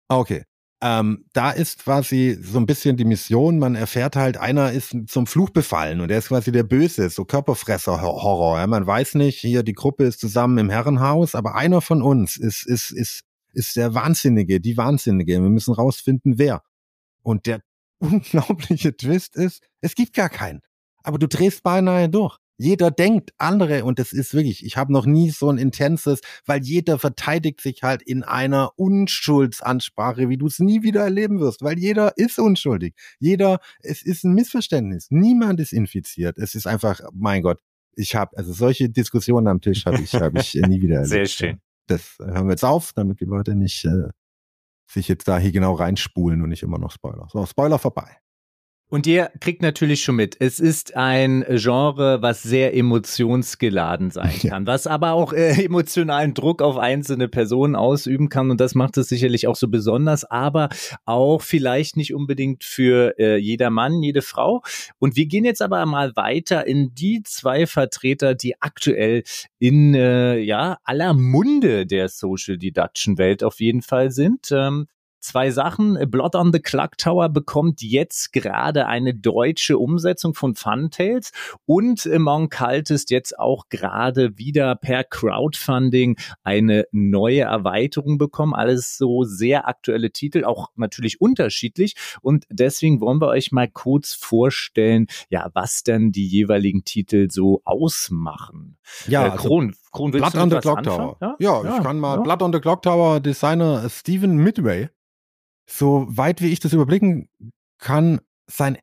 [0.09, 0.43] Okay.
[0.79, 5.25] Ähm, da ist quasi so ein bisschen die Mission, man erfährt halt, einer ist zum
[5.25, 8.59] Fluch befallen und er ist quasi der Böse, so Körperfresser-Horror.
[8.59, 12.37] Ja, man weiß nicht, hier die Gruppe ist zusammen im Herrenhaus, aber einer von uns
[12.37, 15.33] ist, ist, ist, ist der Wahnsinnige, die Wahnsinnige.
[15.33, 16.61] Wir müssen rausfinden, wer.
[17.23, 17.61] Und der
[17.99, 20.61] unglaubliche Twist ist, es gibt gar keinen.
[21.01, 22.37] Aber du drehst beinahe durch.
[22.57, 26.63] Jeder denkt andere und das ist wirklich, ich habe noch nie so ein intenses, weil
[26.63, 31.77] jeder verteidigt sich halt in einer Unschuldsansprache, wie du es nie wieder erleben wirst, weil
[31.77, 32.95] jeder ist unschuldig.
[33.19, 35.07] Jeder, es ist ein Missverständnis.
[35.09, 36.37] Niemand ist infiziert.
[36.37, 37.59] Es ist einfach, mein Gott,
[37.95, 41.09] ich habe also solche Diskussionen am Tisch habe ich habe ich nie wieder erlebt.
[41.09, 41.61] Sehr schön.
[41.87, 44.09] Das hören wir jetzt auf, damit die Leute nicht äh,
[44.87, 47.27] sich jetzt da hier genau reinspulen und nicht immer noch Spoiler.
[47.31, 48.17] So, Spoiler vorbei.
[48.89, 54.65] Und ihr kriegt natürlich schon mit, es ist ein Genre, was sehr emotionsgeladen sein kann,
[54.65, 59.09] was aber auch äh, emotionalen Druck auf einzelne Personen ausüben kann und das macht es
[59.09, 60.69] sicherlich auch so besonders, aber
[61.03, 64.61] auch vielleicht nicht unbedingt für äh, jeder Mann, jede Frau.
[64.99, 69.23] Und wir gehen jetzt aber mal weiter in die zwei Vertreter, die aktuell
[69.59, 74.49] in äh, ja aller Munde der Social Deduction Welt auf jeden Fall sind.
[74.51, 74.87] Ähm,
[75.19, 75.97] Zwei Sachen.
[76.09, 81.31] Blood on the Clock Tower bekommt jetzt gerade eine deutsche Umsetzung von Funtails
[81.65, 88.53] und Monk Cult ist jetzt auch gerade wieder per Crowdfunding eine neue Erweiterung bekommen.
[88.53, 91.95] Alles so sehr aktuelle Titel, auch natürlich unterschiedlich.
[92.21, 97.61] Und deswegen wollen wir euch mal kurz vorstellen, ja, was denn die jeweiligen Titel so
[97.65, 98.77] ausmachen.
[99.07, 101.15] Ja, äh, Kron, Kron, Blood on the Clock anfangen?
[101.19, 101.35] Tower.
[101.39, 102.17] Ja, Ja, ich kann mal.
[102.17, 102.21] ja.
[102.21, 104.89] Blood on the Clock Tower Designer Stephen Midway.
[105.69, 107.29] So weit wie ich das überblicken
[107.79, 108.77] kann, sein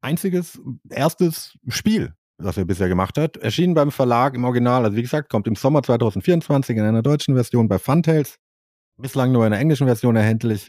[0.00, 4.84] einziges, erstes Spiel, was er bisher gemacht hat, erschienen beim Verlag im Original.
[4.84, 8.36] Also wie gesagt, kommt im Sommer 2024 in einer deutschen Version bei Funtails.
[8.96, 10.68] Bislang nur in einer englischen Version erhältlich.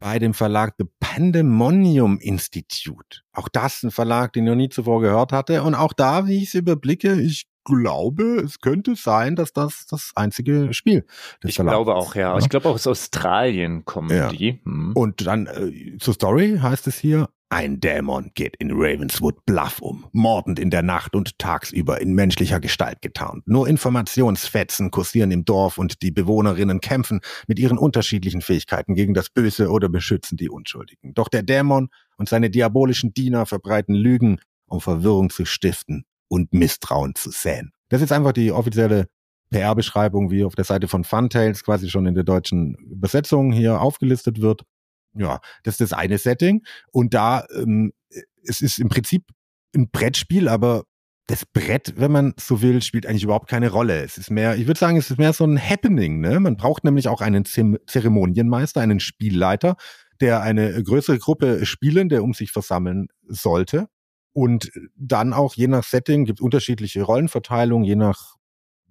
[0.00, 3.20] Bei dem Verlag The Pandemonium Institute.
[3.32, 5.62] Auch das ein Verlag, den ich noch nie zuvor gehört hatte.
[5.62, 10.12] Und auch da, wie ich es überblicke, ich glaube, es könnte sein, dass das das
[10.16, 11.04] einzige Spiel
[11.42, 11.96] des Ich Verlags glaube ist.
[11.96, 12.38] auch, ja.
[12.38, 14.28] Ich glaube auch aus Australien kommen Ja.
[14.30, 14.60] die.
[14.64, 14.92] Hm.
[14.94, 20.04] Und dann äh, zur Story heißt es hier, ein Dämon geht in Ravenswood Bluff um,
[20.12, 23.48] mordend in der Nacht und tagsüber in menschlicher Gestalt getarnt.
[23.48, 29.30] Nur Informationsfetzen kursieren im Dorf und die Bewohnerinnen kämpfen mit ihren unterschiedlichen Fähigkeiten gegen das
[29.30, 31.14] Böse oder beschützen die Unschuldigen.
[31.14, 37.14] Doch der Dämon und seine diabolischen Diener verbreiten Lügen, um Verwirrung zu stiften und Misstrauen
[37.14, 37.72] zu säen.
[37.88, 39.08] Das ist einfach die offizielle
[39.50, 44.40] PR-Beschreibung, wie auf der Seite von Funtails quasi schon in der deutschen Übersetzung hier aufgelistet
[44.40, 44.62] wird.
[45.14, 46.64] Ja, das ist das eine Setting.
[46.92, 47.92] Und da, ähm,
[48.42, 49.24] es ist im Prinzip
[49.74, 50.84] ein Brettspiel, aber
[51.28, 54.02] das Brett, wenn man so will, spielt eigentlich überhaupt keine Rolle.
[54.02, 56.20] Es ist mehr, ich würde sagen, es ist mehr so ein Happening.
[56.20, 56.40] Ne?
[56.40, 59.76] Man braucht nämlich auch einen Zeremonienmeister, einen Spielleiter,
[60.20, 63.88] der eine größere Gruppe Spielende um sich versammeln sollte.
[64.38, 68.36] Und dann auch je nach Setting gibt es unterschiedliche Rollenverteilung, je nach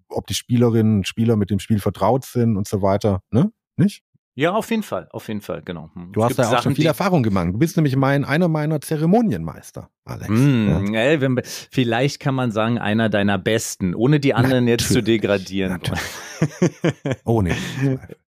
[0.09, 3.53] ob die Spielerinnen und Spieler mit dem Spiel vertraut sind und so weiter, ne?
[3.77, 4.03] Nicht?
[4.35, 5.89] Ja, auf jeden Fall, auf jeden Fall, genau.
[5.93, 6.11] Hm.
[6.11, 7.47] Du es hast ja auch schon viel Erfahrung gemacht.
[7.53, 10.29] Du bist nämlich mein, einer meiner Zeremonienmeister, Alex.
[10.29, 10.99] Mm, ja.
[10.99, 14.81] ey, wenn, vielleicht kann man sagen, einer deiner besten, ohne die anderen Natürlich.
[14.81, 15.79] jetzt zu degradieren.
[17.23, 17.55] Ohne.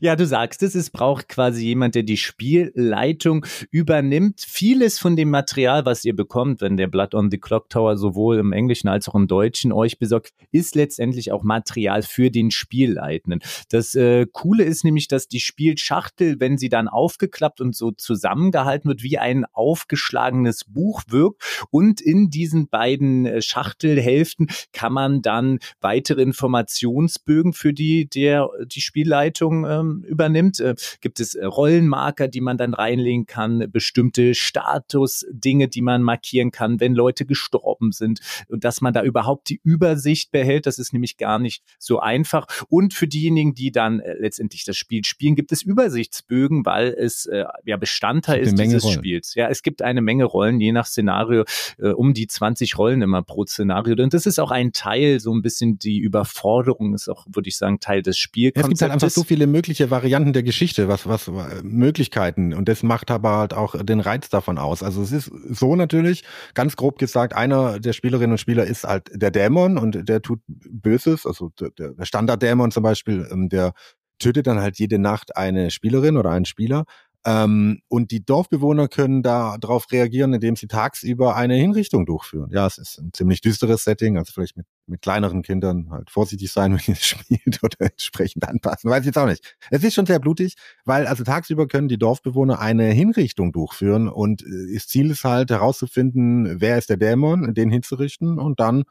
[0.00, 4.40] Ja, du sagst es, es braucht quasi jemand, der die Spielleitung übernimmt.
[4.40, 8.38] Vieles von dem Material, was ihr bekommt, wenn der Blood on the Clock Tower sowohl
[8.38, 13.40] im Englischen als auch im Deutschen euch besorgt, ist letztendlich auch Material für den Spielleitenden.
[13.68, 18.88] Das äh, Coole ist nämlich, dass die Spielschachtel, wenn sie dann aufgeklappt und so zusammengehalten
[18.88, 21.42] wird, wie ein aufgeschlagenes Buch wirkt.
[21.70, 28.80] Und in diesen beiden äh, Schachtelhälften kann man dann weitere Informationsbögen für die, der, die
[28.80, 30.60] Spielleitung äh, ähm, übernimmt.
[30.60, 36.50] Äh, gibt es äh, Rollenmarker, die man dann reinlegen kann, bestimmte Statusdinge, die man markieren
[36.50, 40.66] kann, wenn Leute gestorben sind und dass man da überhaupt die Übersicht behält.
[40.66, 42.46] Das ist nämlich gar nicht so einfach.
[42.68, 47.26] Und für diejenigen, die dann äh, letztendlich das Spiel spielen, gibt es Übersichtsbögen, weil es
[47.26, 48.94] äh, ja Bestandteil ist dieses Rollen.
[48.94, 49.34] Spiels.
[49.34, 51.44] Ja, es gibt eine Menge Rollen, je nach Szenario,
[51.78, 53.94] äh, um die 20 Rollen immer pro Szenario.
[54.02, 57.56] Und das ist auch ein Teil, so ein bisschen die Überforderung ist auch, würde ich
[57.56, 58.64] sagen, Teil des Spielkonzeptes.
[58.64, 61.30] Es gibt halt einfach so viele Möglichkeiten mögliche Varianten der Geschichte, was, was,
[61.62, 62.52] Möglichkeiten.
[62.52, 64.82] Und das macht aber halt auch den Reiz davon aus.
[64.82, 66.22] Also es ist so natürlich,
[66.52, 70.40] ganz grob gesagt, einer der Spielerinnen und Spieler ist halt der Dämon und der tut
[70.46, 71.24] Böses.
[71.24, 73.72] Also der, der Standarddämon zum Beispiel, ähm, der
[74.18, 76.84] tötet dann halt jede Nacht eine Spielerin oder einen Spieler.
[77.26, 82.50] Ähm, und die Dorfbewohner können da darauf reagieren, indem sie tagsüber eine Hinrichtung durchführen.
[82.52, 86.52] Ja, es ist ein ziemlich düsteres Setting, also vielleicht mit, mit kleineren Kindern halt vorsichtig
[86.52, 88.90] sein, wenn ihr spielt oder entsprechend anpassen.
[88.90, 89.56] Weiß ich jetzt auch nicht.
[89.70, 94.42] Es ist schon sehr blutig, weil also tagsüber können die Dorfbewohner eine Hinrichtung durchführen und
[94.42, 98.84] äh, das Ziel ist halt herauszufinden, wer ist der Dämon, den hinzurichten und dann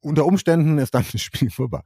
[0.00, 1.82] unter Umständen ist dann das Spiel vorbei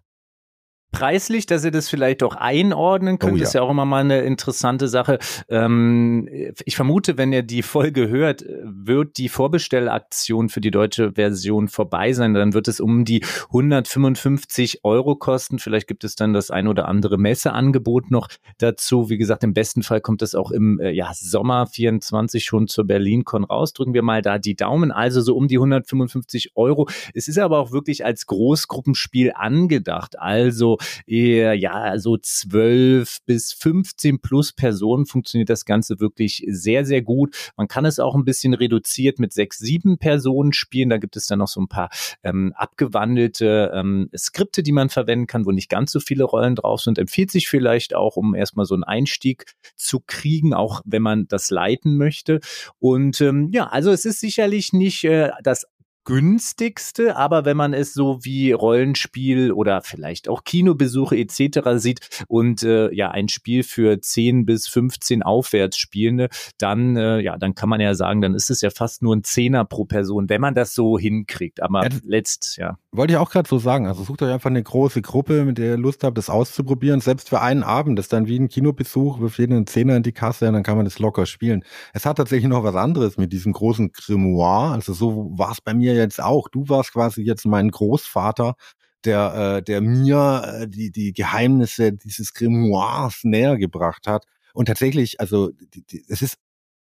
[0.96, 3.42] preislich, dass ihr das vielleicht auch einordnen könnt, oh, ja.
[3.42, 5.18] ist ja auch immer mal eine interessante Sache.
[5.48, 6.26] Ähm,
[6.64, 12.14] ich vermute, wenn ihr die Folge hört, wird die Vorbestellaktion für die deutsche Version vorbei
[12.14, 12.32] sein.
[12.32, 15.59] Dann wird es um die 155 Euro kosten.
[15.59, 19.11] Vielleicht gibt es dann das ein oder andere Messeangebot noch dazu.
[19.11, 22.87] Wie gesagt, im besten Fall kommt es auch im äh, ja, Sommer 24 schon zur
[22.87, 23.74] BerlinCon raus.
[23.74, 24.92] Drücken wir mal da die Daumen.
[24.92, 26.88] Also so um die 155 Euro.
[27.12, 30.18] Es ist aber auch wirklich als Großgruppenspiel angedacht.
[30.18, 37.03] Also eher, ja, so zwölf bis 15 plus Personen funktioniert das Ganze wirklich sehr, sehr
[37.03, 37.53] gut.
[37.57, 40.90] Man kann es auch ein bisschen reduziert mit sechs, sieben Personen spielen.
[40.90, 41.90] Da gibt es dann noch so ein paar
[42.22, 46.81] ähm, abgewandelte ähm, Skripte, die man verwenden kann, wo nicht ganz so viele Rollen drauf
[46.81, 46.99] sind.
[46.99, 49.44] Empfiehlt sich vielleicht auch, um erstmal so einen Einstieg
[49.77, 52.40] zu kriegen, auch wenn man das leiten möchte.
[52.79, 55.66] Und ähm, ja, also es ist sicherlich nicht äh, das
[56.07, 61.71] günstigste, aber wenn man es so wie Rollenspiel oder vielleicht auch Kinobesuche etc.
[61.75, 67.55] sieht und äh, ja ein Spiel für 10 bis 15 Aufwärtsspielende, dann äh, ja, dann
[67.55, 70.40] kann man ja sagen, dann ist es ja fast nur ein Zehner pro Person, wenn
[70.40, 71.61] man das so hinkriegt.
[71.61, 72.79] Aber ja, letzt, ja.
[72.92, 73.87] Wollte ich auch gerade so sagen.
[73.87, 77.01] Also sucht euch einfach eine große Gruppe, mit der ihr Lust habt, das auszuprobieren.
[77.01, 80.05] Selbst für einen Abend, das ist dann wie ein Kinobesuch, wirft jeden einen Zehner in
[80.05, 81.64] die Kasse und dann kann man das locker spielen.
[81.92, 84.73] Es hat tatsächlich noch was anderes mit diesem großen Grimoire.
[84.73, 86.48] Also so war es bei mir jetzt auch.
[86.48, 88.56] Du warst quasi jetzt mein Großvater,
[89.04, 94.26] der, äh, der mir äh, die, die Geheimnisse dieses Grimoires näher gebracht hat.
[94.52, 96.38] Und tatsächlich, also die, die, es ist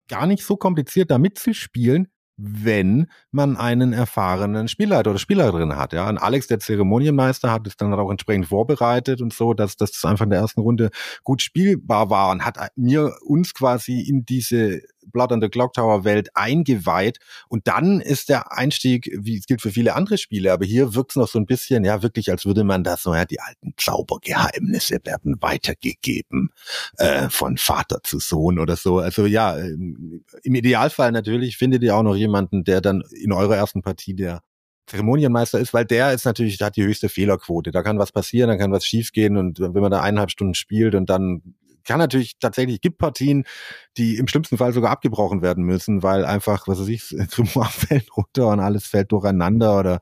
[0.08, 2.08] gar nicht so kompliziert, da mitzuspielen,
[2.42, 5.92] wenn man einen erfahrenen Spielleiter oder Spielerin hat.
[5.92, 9.92] Ja, und Alex, der Zeremonienmeister, hat es dann auch entsprechend vorbereitet und so, dass, dass
[9.92, 10.90] das einfach in der ersten Runde
[11.24, 14.82] gut spielbar war und hat mir uns quasi in diese
[15.12, 17.20] Blood on the Clock Tower Welt eingeweiht.
[17.48, 21.12] Und dann ist der Einstieg, wie es gilt für viele andere Spiele, aber hier wirkt
[21.12, 23.74] es noch so ein bisschen, ja, wirklich, als würde man das so, ja, die alten
[23.78, 26.52] Zaubergeheimnisse werden weitergegeben
[26.98, 29.00] äh, von Vater zu Sohn oder so.
[29.00, 33.56] Also ja, ähm, im Idealfall natürlich findet ihr auch noch jemanden, der dann in eurer
[33.56, 34.42] ersten Partie der
[34.90, 37.72] Zeremonienmeister ist, weil der ist natürlich, der hat die höchste Fehlerquote.
[37.72, 40.96] Da kann was passieren, da kann was schiefgehen und wenn man da eineinhalb Stunden spielt
[40.96, 43.46] und dann kann natürlich tatsächlich, gibt Partien,
[43.98, 48.16] die im schlimmsten Fall sogar abgebrochen werden müssen, weil einfach, was weiß ich, Grimoire fällt
[48.16, 50.00] runter und alles fällt durcheinander oder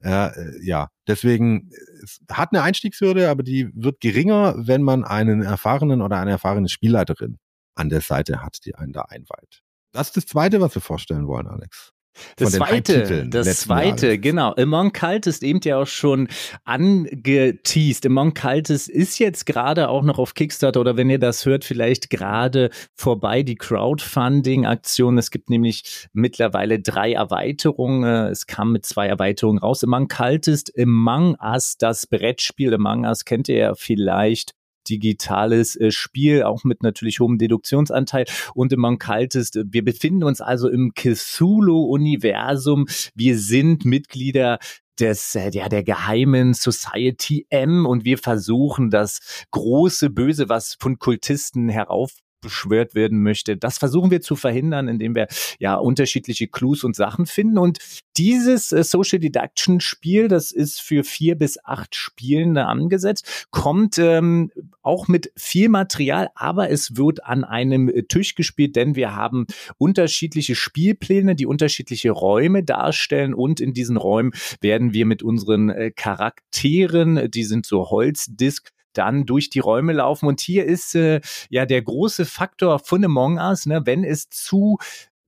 [0.00, 0.30] äh,
[0.64, 0.88] ja.
[1.06, 1.70] Deswegen,
[2.02, 6.68] es hat eine Einstiegshürde, aber die wird geringer, wenn man einen erfahrenen oder eine erfahrene
[6.68, 7.38] Spielleiterin
[7.74, 9.62] an der Seite hat, die einen da einweiht.
[9.92, 11.92] Das ist das Zweite, was wir vorstellen wollen, Alex.
[12.36, 14.20] Das zweite, das zweite, Jahres.
[14.22, 14.54] genau.
[14.54, 16.28] Among Cultist eben ja auch schon
[16.64, 18.06] angeteased.
[18.06, 22.10] Among Cultist ist jetzt gerade auch noch auf Kickstarter oder wenn ihr das hört, vielleicht
[22.10, 25.18] gerade vorbei, die Crowdfunding-Aktion.
[25.18, 28.04] Es gibt nämlich mittlerweile drei Erweiterungen.
[28.04, 29.84] Es kam mit zwei Erweiterungen raus.
[29.84, 34.57] Among Cultist, Among Us, das Brettspiel Among Us kennt ihr ja vielleicht
[34.88, 38.24] digitales äh, Spiel, auch mit natürlich hohem Deduktionsanteil
[38.54, 39.58] und im Kaltest.
[39.66, 42.86] Wir befinden uns also im Cthulhu-Universum.
[43.14, 44.58] Wir sind Mitglieder
[44.98, 50.98] des, äh, ja, der geheimen Society M und wir versuchen das große Böse, was von
[50.98, 53.56] Kultisten herauf beschwört werden möchte.
[53.56, 57.58] Das versuchen wir zu verhindern, indem wir ja unterschiedliche Clues und Sachen finden.
[57.58, 57.78] Und
[58.16, 64.50] dieses äh, Social Deduction Spiel, das ist für vier bis acht Spielende angesetzt, kommt ähm,
[64.82, 69.46] auch mit viel Material, aber es wird an einem äh, Tisch gespielt, denn wir haben
[69.78, 75.90] unterschiedliche Spielpläne, die unterschiedliche Räume darstellen und in diesen Räumen werden wir mit unseren äh,
[75.90, 80.26] Charakteren, die sind so Holzdisk, dann durch die Räume laufen.
[80.26, 84.78] Und hier ist äh, ja der große Faktor von Among Us, ne, wenn es zu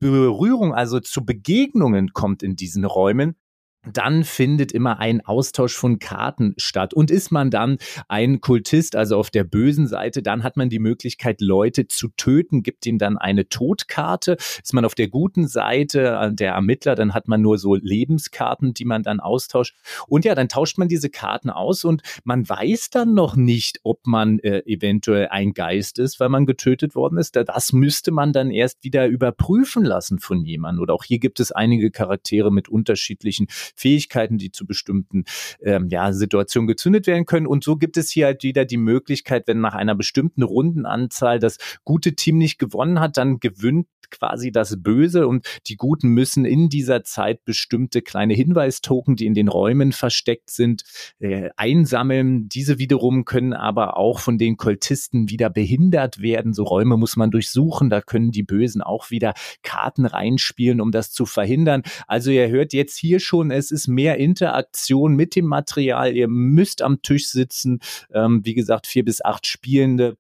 [0.01, 3.37] Berührung, also zu Begegnungen kommt in diesen Räumen,
[3.87, 6.93] dann findet immer ein Austausch von Karten statt.
[6.93, 10.79] Und ist man dann ein Kultist, also auf der bösen Seite, dann hat man die
[10.79, 14.37] Möglichkeit, Leute zu töten, gibt ihnen dann eine Todkarte.
[14.63, 18.75] Ist man auf der guten Seite, äh, der Ermittler, dann hat man nur so Lebenskarten,
[18.75, 19.75] die man dann austauscht.
[20.09, 24.07] Und ja, dann tauscht man diese Karten aus und man weiß dann noch nicht, ob
[24.07, 27.35] man äh, eventuell ein Geist ist, weil man getötet worden ist.
[27.37, 30.83] Das müsste man dann erst wieder überprüfen lassen von jemandem.
[30.83, 35.25] Oder auch hier gibt es einige Charaktere mit unterschiedlichen Fähigkeiten, die zu bestimmten
[35.63, 37.47] ähm, ja, Situationen gezündet werden können.
[37.47, 41.59] Und so gibt es hier halt wieder die Möglichkeit, wenn nach einer bestimmten Rundenanzahl das
[41.85, 46.69] gute Team nicht gewonnen hat, dann gewinnt quasi das Böse und die Guten müssen in
[46.69, 50.83] dieser Zeit bestimmte kleine Hinweistoken, die in den Räumen versteckt sind,
[51.21, 52.49] äh, einsammeln.
[52.49, 56.53] Diese wiederum können aber auch von den Kultisten wieder behindert werden.
[56.53, 57.91] So Räume muss man durchsuchen.
[57.91, 61.83] Da können die Bösen auch wieder Karten reinspielen, um das zu verhindern.
[62.07, 66.17] Also ihr hört jetzt hier schon, es ist mehr Interaktion mit dem Material.
[66.17, 67.79] Ihr müsst am Tisch sitzen.
[68.13, 70.17] Ähm, wie gesagt, vier bis acht Spielende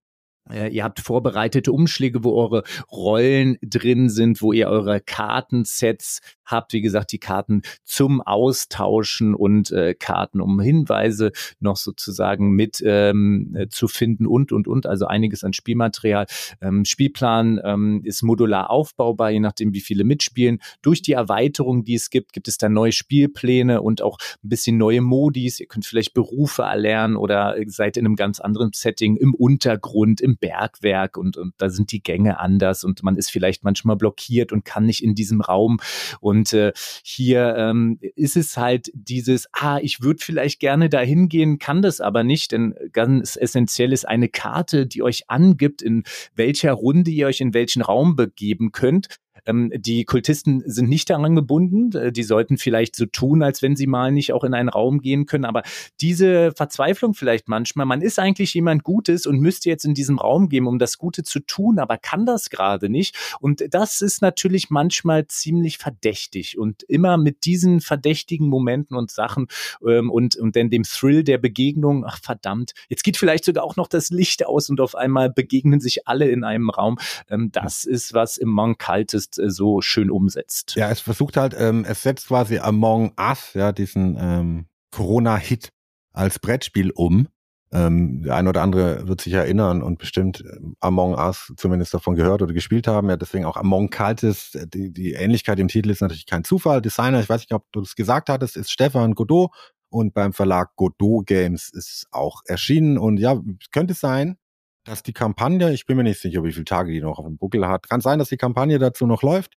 [0.50, 6.72] äh, ihr habt vorbereitete Umschläge, wo eure Rollen drin sind, wo ihr eure Kartensets habt.
[6.72, 13.54] Wie gesagt, die Karten zum Austauschen und äh, Karten, um Hinweise noch sozusagen mit ähm,
[13.56, 14.86] äh, zu finden und, und, und.
[14.86, 16.26] Also einiges an Spielmaterial.
[16.60, 20.60] Ähm, Spielplan ähm, ist modular aufbaubar, je nachdem, wie viele mitspielen.
[20.82, 24.76] Durch die Erweiterung, die es gibt, gibt es dann neue Spielpläne und auch ein bisschen
[24.76, 25.60] neue Modis.
[25.60, 30.36] Ihr könnt vielleicht Berufe erlernen oder seid in einem ganz anderen Setting im Untergrund, im
[30.36, 34.64] Bergwerk und, und da sind die Gänge anders und man ist vielleicht manchmal blockiert und
[34.64, 35.78] kann nicht in diesem Raum.
[36.20, 36.72] Und äh,
[37.02, 42.00] hier ähm, ist es halt dieses, ah, ich würde vielleicht gerne dahin gehen, kann das
[42.00, 47.26] aber nicht, denn ganz essentiell ist eine Karte, die euch angibt, in welcher Runde ihr
[47.26, 49.08] euch in welchen Raum begeben könnt.
[49.46, 51.96] Ähm, die Kultisten sind nicht daran gebunden.
[51.96, 55.00] Äh, die sollten vielleicht so tun, als wenn sie mal nicht auch in einen Raum
[55.00, 55.44] gehen können.
[55.44, 55.62] Aber
[56.00, 60.48] diese Verzweiflung vielleicht manchmal, man ist eigentlich jemand Gutes und müsste jetzt in diesem Raum
[60.48, 63.16] gehen, um das Gute zu tun, aber kann das gerade nicht.
[63.40, 69.46] Und das ist natürlich manchmal ziemlich verdächtig und immer mit diesen verdächtigen Momenten und Sachen
[69.86, 73.76] ähm, und, und dann dem Thrill der Begegnung, ach verdammt, jetzt geht vielleicht sogar auch
[73.76, 76.98] noch das Licht aus und auf einmal begegnen sich alle in einem Raum.
[77.28, 80.74] Ähm, das ist, was im Monk Kaltes jetzt äh, so schön umsetzt.
[80.76, 85.70] Ja, es versucht halt, ähm, es setzt quasi Among Us, ja, diesen ähm, Corona-Hit
[86.12, 87.28] als Brettspiel um.
[87.72, 92.16] Ähm, der eine oder andere wird sich erinnern und bestimmt ähm, Among Us zumindest davon
[92.16, 93.08] gehört oder gespielt haben.
[93.08, 94.58] Ja, deswegen auch Among Cultists.
[94.74, 96.82] Die, die Ähnlichkeit im Titel ist natürlich kein Zufall.
[96.82, 99.50] Designer, ich weiß nicht, ob du es gesagt hattest, ist Stefan Godot
[99.88, 102.98] und beim Verlag Godot Games ist auch erschienen.
[102.98, 103.40] Und ja,
[103.70, 104.36] könnte sein,
[104.84, 107.36] dass die Kampagne, ich bin mir nicht sicher, wie viele Tage die noch auf dem
[107.36, 109.56] Buckel hat, kann sein, dass die Kampagne dazu noch läuft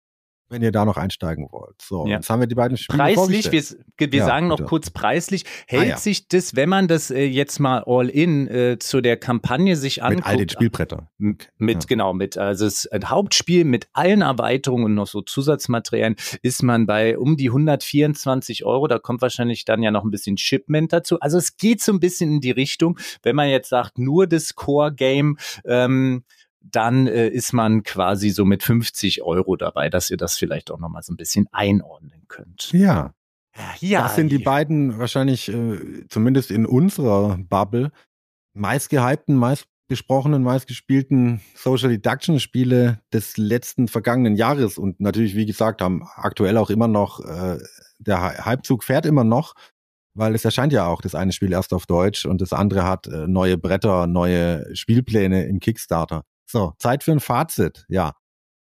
[0.52, 1.82] wenn ihr da noch einsteigen wollt.
[1.82, 2.18] So, ja.
[2.18, 3.64] jetzt haben wir die beiden Spiele Preislich, wir,
[3.98, 4.70] wir ja, sagen noch bitte.
[4.70, 5.98] kurz preislich, hält ah, ja.
[5.98, 10.04] sich das, wenn man das äh, jetzt mal all in äh, zu der Kampagne sich
[10.04, 10.26] anguckt.
[10.26, 11.08] Mit all den Spielbrettern.
[11.18, 16.86] Mit, genau, mit, also das Hauptspiel mit allen Erweiterungen und noch so Zusatzmaterialien ist man
[16.86, 18.88] bei um die 124 Euro.
[18.88, 21.20] Da kommt wahrscheinlich dann ja noch ein bisschen Shipment dazu.
[21.20, 24.56] Also es geht so ein bisschen in die Richtung, wenn man jetzt sagt, nur das
[24.56, 26.24] Core-Game, ähm,
[26.62, 30.80] dann äh, ist man quasi so mit 50 Euro dabei, dass ihr das vielleicht auch
[30.80, 32.72] nochmal so ein bisschen einordnen könnt.
[32.72, 33.14] Ja.
[33.80, 37.92] Ja, das sind die beiden wahrscheinlich, äh, zumindest in unserer Bubble,
[38.54, 45.82] meistgehypten, meist meistgesprochenen, meistgespielten Social Deduction Spiele des letzten vergangenen Jahres und natürlich, wie gesagt,
[45.82, 47.58] haben aktuell auch immer noch, äh,
[48.00, 49.54] der Halbzug fährt immer noch,
[50.14, 53.08] weil es erscheint ja auch das eine Spiel erst auf Deutsch und das andere hat
[53.08, 56.24] äh, neue Bretter, neue Spielpläne im Kickstarter.
[56.52, 58.14] So, Zeit für ein Fazit, ja.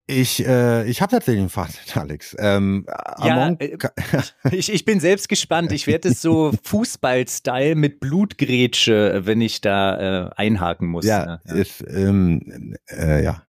[0.06, 2.36] Ich, äh, ich habe tatsächlich ein Fazit, Alex.
[2.38, 2.84] Ähm,
[3.24, 3.78] ja, äh,
[4.50, 5.72] ich, ich bin selbst gespannt.
[5.72, 11.06] Ich werde es so Fußball-Style mit Blutgrätsche, wenn ich da äh, einhaken muss.
[11.06, 11.40] Ja, ne?
[11.46, 11.54] ja.
[11.54, 13.44] Ist, ähm, äh, ja.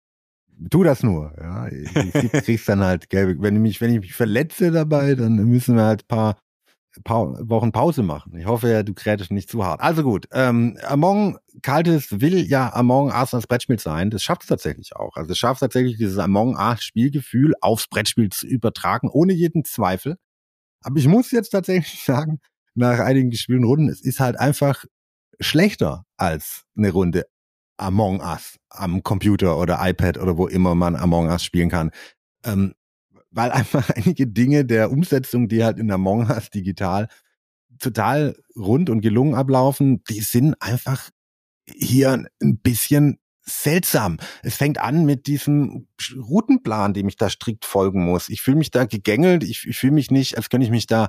[0.71, 1.33] Tu das nur.
[1.41, 1.69] Ja.
[1.69, 3.43] Ich kriegst dann halt gelbe.
[3.43, 6.37] Wenn ich mich, wenn ich mich verletze dabei, dann müssen wir halt paar
[7.05, 8.37] pa Wochen Pause machen.
[8.37, 9.81] Ich hoffe, ja, du krätest nicht zu hart.
[9.81, 14.11] Also gut, ähm, Among Kaltes will ja Among Us als Brettspiel sein.
[14.11, 15.17] Das schafft es tatsächlich auch.
[15.17, 20.17] Also es schafft tatsächlich dieses Among Us Spielgefühl aufs Brettspiel zu übertragen, ohne jeden Zweifel.
[20.83, 22.41] Aber ich muss jetzt tatsächlich sagen,
[22.75, 24.85] nach einigen gespielten Runden, es ist halt einfach
[25.41, 27.27] schlechter als eine Runde
[27.77, 31.91] Among Us am Computer oder iPad oder wo immer man Among Us spielen kann.
[32.45, 32.75] Ähm,
[33.31, 37.09] weil einfach einige Dinge der Umsetzung, die halt in Among Us digital
[37.79, 41.11] total rund und gelungen ablaufen, die sind einfach
[41.67, 43.19] hier ein bisschen
[43.51, 44.19] seltsam.
[44.43, 45.87] Es fängt an mit diesem
[46.17, 48.29] Routenplan, dem ich da strikt folgen muss.
[48.29, 51.09] Ich fühle mich da gegängelt, ich, ich fühle mich nicht, als könnte ich mich da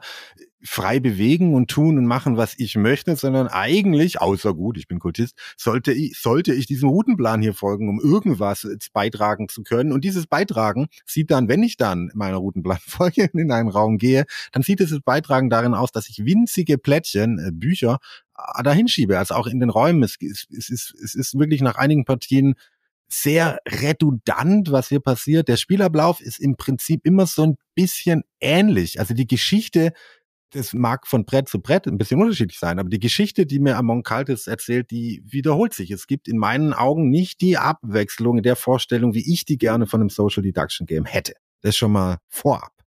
[0.63, 4.99] frei bewegen und tun und machen, was ich möchte, sondern eigentlich, außer gut, ich bin
[4.99, 9.91] Kultist, sollte ich, sollte ich diesem Routenplan hier folgen, um irgendwas beitragen zu können.
[9.91, 14.63] Und dieses Beitragen sieht dann, wenn ich dann meiner Routenplanfolge in einen Raum gehe, dann
[14.63, 17.97] sieht dieses Beitragen darin aus, dass ich winzige Plättchen, äh, Bücher,
[18.30, 18.30] äh,
[18.63, 19.17] dahin schiebe.
[19.17, 20.03] Also auch in den Räumen.
[20.03, 22.55] Es, es, es, ist, es ist wirklich nach einigen Partien
[23.07, 25.47] sehr redundant, was hier passiert.
[25.47, 28.99] Der Spielablauf ist im Prinzip immer so ein bisschen ähnlich.
[28.99, 29.93] Also die Geschichte
[30.51, 33.77] das mag von Brett zu Brett ein bisschen unterschiedlich sein, aber die Geschichte, die mir
[33.77, 35.91] Amon Kaltes erzählt, die wiederholt sich.
[35.91, 39.87] Es gibt in meinen Augen nicht die Abwechslung in der Vorstellung, wie ich die gerne
[39.87, 41.33] von einem Social Deduction Game hätte.
[41.61, 42.80] Das schon mal vorab.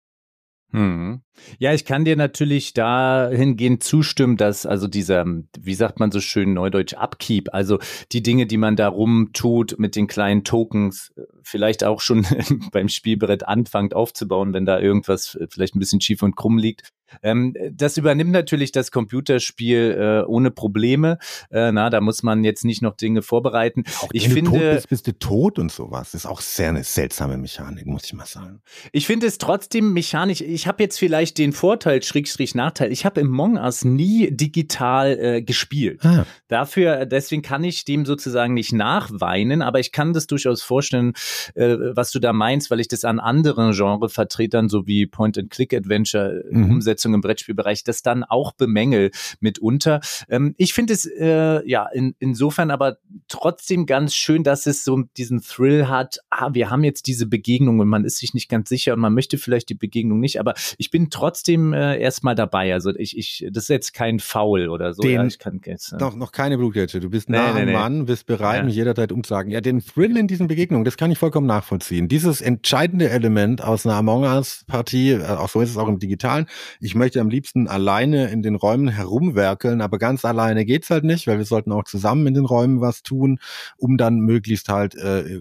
[0.71, 1.23] Hm.
[1.59, 5.25] Ja, ich kann dir natürlich dahingehend zustimmen, dass also dieser,
[5.59, 7.79] wie sagt man so schön neudeutsch, Upkeep, also
[8.11, 11.13] die Dinge, die man da rumtut mit den kleinen Tokens,
[11.43, 12.27] vielleicht auch schon
[12.73, 16.93] beim Spielbrett anfängt aufzubauen, wenn da irgendwas vielleicht ein bisschen schief und krumm liegt,
[17.23, 21.19] ähm, das übernimmt natürlich das Computerspiel äh, ohne Probleme.
[21.51, 23.85] Äh, na, da muss man jetzt nicht noch Dinge vorbereiten.
[24.01, 26.13] Auch ich wenn finde, du tot bist, bist du tot und sowas.
[26.13, 28.61] Das ist auch sehr eine seltsame Mechanik, muss ich mal sagen.
[28.93, 30.41] Ich finde es trotzdem mechanisch.
[30.41, 32.93] Ich habe jetzt vielleicht den Vorteil, Schrägstrich Nachteil.
[32.93, 36.05] Ich habe im Mong Us nie digital äh, gespielt.
[36.05, 36.25] Ah.
[36.49, 41.13] Dafür, deswegen kann ich dem sozusagen nicht nachweinen, aber ich kann das durchaus vorstellen,
[41.55, 46.71] äh, was du da meinst, weil ich das an anderen Genrevertretern so wie Point-and-Click-Adventure mhm.
[46.71, 50.01] umsetze Umsetzung im Brettspielbereich das dann auch bemängel mitunter.
[50.29, 52.99] Ähm, ich finde es äh, ja in, insofern aber
[53.29, 56.19] trotzdem ganz schön, dass es so diesen Thrill hat.
[56.31, 59.15] Ah, wir haben jetzt diese Begegnung und man ist sich nicht ganz sicher und man
[59.15, 62.73] möchte vielleicht die Begegnung nicht, aber ich bin trotzdem äh, erstmal dabei.
[62.73, 65.03] Also ich, ich, das ist jetzt kein Foul oder so.
[65.03, 67.01] Den, ja, ich kann jetzt, äh, noch, noch keine Blutgrätsche.
[67.01, 68.65] Du bist nah nee, nee, Mann, bist bereit, ja.
[68.65, 69.51] mich jederzeit umzusagen.
[69.51, 72.09] Ja, den Thrill in diesen Begegnungen, das kann ich vollkommen nachvollziehen.
[72.09, 76.47] Dieses entscheidende Element aus einer Among Us-Partie, äh, auch so ist es auch im Digitalen.
[76.81, 81.03] Ich ich möchte am liebsten alleine in den Räumen herumwerkeln, aber ganz alleine geht's halt
[81.03, 83.41] nicht, weil wir sollten auch zusammen in den Räumen was tun,
[83.77, 85.41] um dann möglichst halt äh,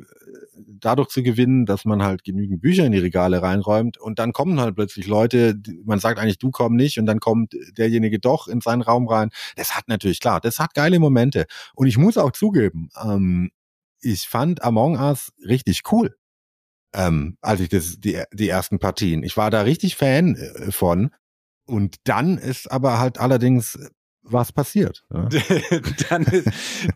[0.56, 4.60] dadurch zu gewinnen, dass man halt genügend Bücher in die Regale reinräumt und dann kommen
[4.60, 5.54] halt plötzlich Leute,
[5.86, 9.30] man sagt eigentlich, du komm nicht und dann kommt derjenige doch in seinen Raum rein.
[9.56, 11.45] Das hat natürlich klar, das hat geile Momente
[11.76, 13.51] und ich muss auch zugeben, ähm,
[14.01, 16.16] ich fand Among Us richtig cool.
[16.95, 19.24] Ähm, als ich das die die ersten Partien.
[19.24, 21.10] Ich war da richtig Fan äh, von
[21.74, 23.89] und dann ist aber halt allerdings äh,
[24.21, 25.03] was passiert.
[25.11, 25.28] Ja.
[26.09, 26.26] dann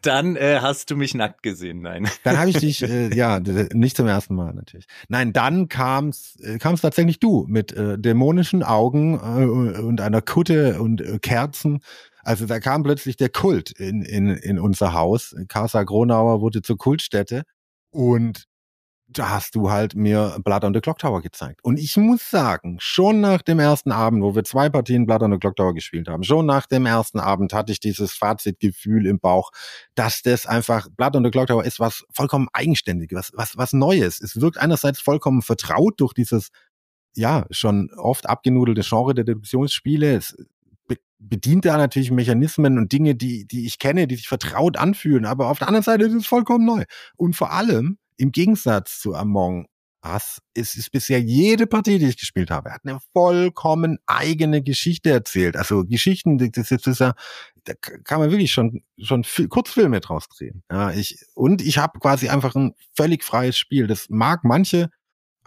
[0.04, 2.08] dann äh, hast du mich nackt gesehen, nein.
[2.24, 3.42] Dann habe ich dich, äh, ja,
[3.74, 4.86] nicht zum ersten Mal natürlich.
[5.10, 10.80] Nein, dann kam's äh, kam's tatsächlich du mit äh, dämonischen Augen äh, und einer Kutte
[10.80, 11.80] und äh, Kerzen.
[12.22, 15.36] Also da kam plötzlich der Kult in, in, in unser Haus.
[15.48, 17.44] Casa Gronauer wurde zur Kultstätte.
[17.90, 18.48] Und
[19.10, 21.64] da hast du halt mir Blood on the Clock Tower gezeigt.
[21.64, 25.32] Und ich muss sagen, schon nach dem ersten Abend, wo wir zwei Partien Blood on
[25.32, 29.20] the Clock Tower gespielt haben, schon nach dem ersten Abend hatte ich dieses Fazitgefühl im
[29.20, 29.52] Bauch,
[29.96, 33.74] dass das einfach, Blood on the Clock Tower ist was vollkommen eigenständiges, was, was, was
[33.74, 34.20] Neues.
[34.20, 36.50] Es wirkt einerseits vollkommen vertraut durch dieses,
[37.16, 40.16] ja, schon oft abgenudelte Genre der Deduktionsspiele.
[40.16, 40.36] Es
[41.20, 45.26] bedient da natürlich Mechanismen und Dinge, die, die ich kenne, die sich vertraut anfühlen.
[45.26, 46.84] Aber auf der anderen Seite ist es vollkommen neu.
[47.16, 49.68] Und vor allem, im Gegensatz zu Among
[50.02, 50.40] Was?
[50.54, 55.58] Es ist bisher jede Partie, die ich gespielt habe, hat eine vollkommen eigene Geschichte erzählt.
[55.58, 57.14] Also Geschichten, das ist, das ist ja,
[57.66, 60.64] da kann man wirklich schon schon Kurzfilme draus drehen.
[60.72, 63.88] Ja, ich und ich habe quasi einfach ein völlig freies Spiel.
[63.88, 64.90] Das mag manche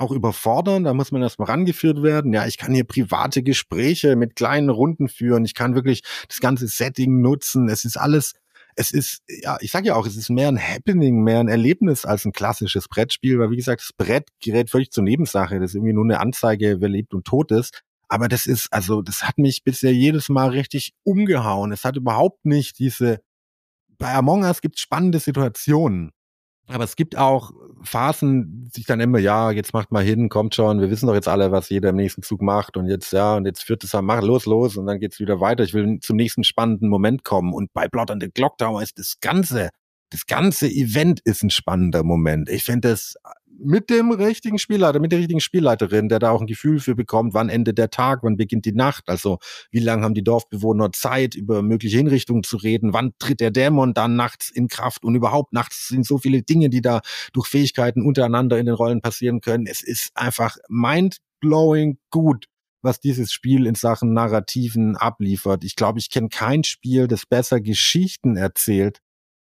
[0.01, 2.33] auch überfordern, da muss man erstmal rangeführt werden.
[2.33, 5.45] Ja, ich kann hier private Gespräche mit kleinen Runden führen.
[5.45, 7.69] Ich kann wirklich das ganze Setting nutzen.
[7.69, 8.35] Es ist alles
[8.77, 12.05] es ist, ja, ich sage ja auch, es ist mehr ein Happening, mehr ein Erlebnis
[12.05, 15.59] als ein klassisches Brettspiel, weil wie gesagt, das Brett gerät völlig zur Nebensache.
[15.61, 17.83] Das ist irgendwie nur eine Anzeige, wer lebt und tot ist.
[18.09, 21.73] Aber das ist, also, das hat mich bisher jedes Mal richtig umgehauen.
[21.73, 23.21] Es hat überhaupt nicht diese,
[23.99, 26.11] bei Among Us gibt es spannende Situationen.
[26.71, 27.53] Aber es gibt auch
[27.83, 31.29] Phasen, sich dann immer, ja, jetzt macht mal hin, kommt schon, wir wissen doch jetzt
[31.29, 34.05] alle, was jeder im nächsten Zug macht und jetzt, ja, und jetzt führt es an,
[34.05, 35.65] mach los, los und dann geht's wieder weiter.
[35.65, 37.53] Ich will zum nächsten spannenden Moment kommen.
[37.53, 39.71] Und bei Blood on the Clock Tower ist das Ganze,
[40.11, 42.49] das ganze Event ist ein spannender Moment.
[42.49, 43.15] Ich finde das
[43.63, 47.35] mit dem richtigen Spielleiter, mit der richtigen Spielleiterin, der da auch ein Gefühl für bekommt,
[47.35, 49.39] wann endet der Tag, wann beginnt die Nacht, also
[49.71, 53.95] wie lange haben die Dorfbewohner Zeit, über mögliche Hinrichtungen zu reden, wann tritt der Dämon
[53.95, 57.01] dann nachts in Kraft und überhaupt nachts sind so viele Dinge, die da
[57.33, 59.67] durch Fähigkeiten untereinander in den Rollen passieren können.
[59.67, 62.47] Es ist einfach mind-blowing gut
[62.83, 65.65] was dieses Spiel in Sachen Narrativen abliefert.
[65.65, 69.03] Ich glaube, ich kenne kein Spiel, das besser Geschichten erzählt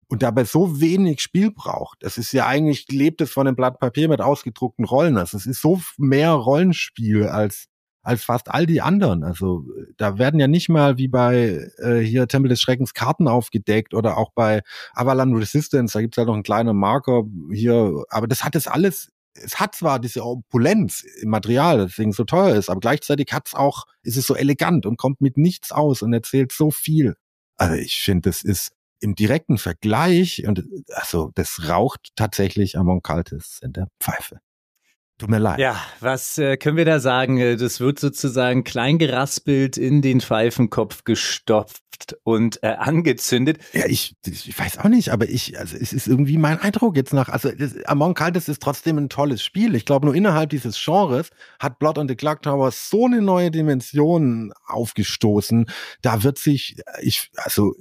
[0.08, 2.03] und dabei so wenig Spiel braucht.
[2.03, 5.18] Es ist ja eigentlich, lebt es von einem Blatt Papier mit ausgedruckten Rollen.
[5.18, 7.68] Also es ist so mehr Rollenspiel als
[8.06, 9.24] als fast all die anderen.
[9.24, 9.66] Also
[9.97, 14.18] da werden ja nicht mal wie bei äh, hier Tempel des Schreckens Karten aufgedeckt oder
[14.18, 14.62] auch bei
[14.93, 19.10] Avalon Resistance, da gibt's ja noch einen kleinen Marker hier, aber das hat es alles,
[19.34, 23.86] es hat zwar diese Opulenz im Material, deswegen so teuer ist, aber gleichzeitig hat's auch,
[24.03, 27.16] ist es so elegant und kommt mit nichts aus und erzählt so viel.
[27.58, 28.72] Also ich finde, das ist
[29.06, 34.39] im direkten Vergleich, und also das raucht tatsächlich Amon Kaltes in der Pfeife.
[35.18, 35.60] Tut mir leid.
[35.60, 37.38] Ja, was äh, können wir da sagen?
[37.38, 43.60] Äh, das wird sozusagen kleingeraspelt in den Pfeifenkopf gestopft und äh, angezündet.
[43.72, 47.14] Ja, ich, ich weiß auch nicht, aber ich, also es ist irgendwie mein Eindruck jetzt
[47.14, 49.76] nach, also das, Amon Kaltes ist trotzdem ein tolles Spiel.
[49.76, 51.30] Ich glaube, nur innerhalb dieses Genres
[51.60, 55.68] hat Blood on the Clock Tower so eine neue Dimension aufgestoßen.
[56.01, 57.74] Da wird sich, ich, also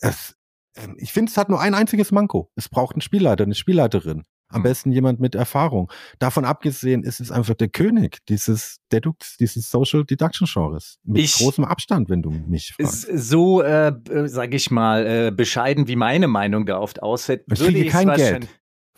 [0.00, 0.36] es,
[0.76, 2.50] ähm, ich finde, es hat nur ein einziges Manko.
[2.54, 4.24] Es braucht einen Spielleiter, eine Spielleiterin.
[4.48, 4.62] Am hm.
[4.62, 5.90] besten jemand mit Erfahrung.
[6.20, 10.98] Davon abgesehen ist es einfach der König dieses Deduct, dieses Social Deduction Genres.
[11.02, 13.08] Mit ich, großem Abstand, wenn du mich fragst.
[13.12, 13.92] So, äh,
[14.26, 17.44] sage ich mal, äh, bescheiden wie meine Meinung da oft ausfällt.
[17.50, 18.48] Ich kriege kein Geld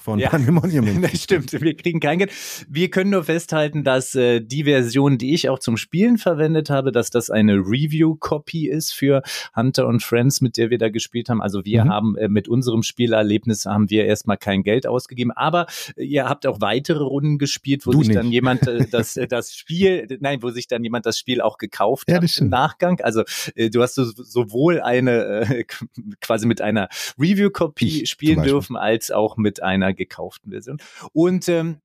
[0.08, 1.02] von ja, Pandemonium.
[1.02, 2.32] Das stimmt, wir kriegen kein Geld.
[2.68, 6.92] Wir können nur festhalten, dass äh, die Version, die ich auch zum Spielen verwendet habe,
[6.92, 9.22] dass das eine Review-Copy ist für
[9.54, 11.42] Hunter und Friends, mit der wir da gespielt haben.
[11.42, 11.88] Also wir mhm.
[11.90, 16.46] haben äh, mit unserem Spielerlebnis haben wir erstmal kein Geld ausgegeben, aber äh, ihr habt
[16.46, 18.18] auch weitere Runden gespielt, wo du sich nicht.
[18.18, 21.58] dann jemand äh, das, äh, das Spiel, nein, wo sich dann jemand das Spiel auch
[21.58, 23.00] gekauft ja, hat im Nachgang.
[23.02, 25.64] Also äh, du hast so, sowohl eine äh,
[26.20, 26.88] quasi mit einer
[27.18, 30.78] Review-Copy spielen dürfen, als auch mit einer einer gekauften Version.
[31.12, 31.82] Und ähm,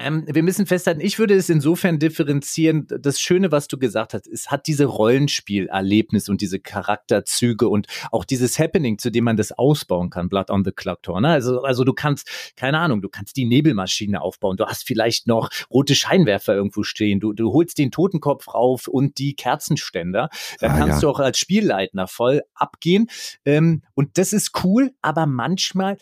[0.00, 2.86] ähm, wir müssen festhalten, ich würde es insofern differenzieren.
[3.00, 8.24] Das Schöne, was du gesagt hast, es hat diese Rollenspielerlebnis und diese Charakterzüge und auch
[8.24, 11.20] dieses Happening, zu dem man das ausbauen kann, Blood on the Clock Tower.
[11.20, 11.28] Ne?
[11.28, 14.56] Also, also du kannst, keine Ahnung, du kannst die Nebelmaschine aufbauen.
[14.56, 17.20] Du hast vielleicht noch rote Scheinwerfer irgendwo stehen.
[17.20, 20.28] Du, du holst den Totenkopf rauf und die Kerzenständer.
[20.60, 21.00] Da ah, kannst ja.
[21.00, 23.08] du auch als Spielleitner voll abgehen.
[23.44, 25.96] Ähm, und das ist cool, aber manchmal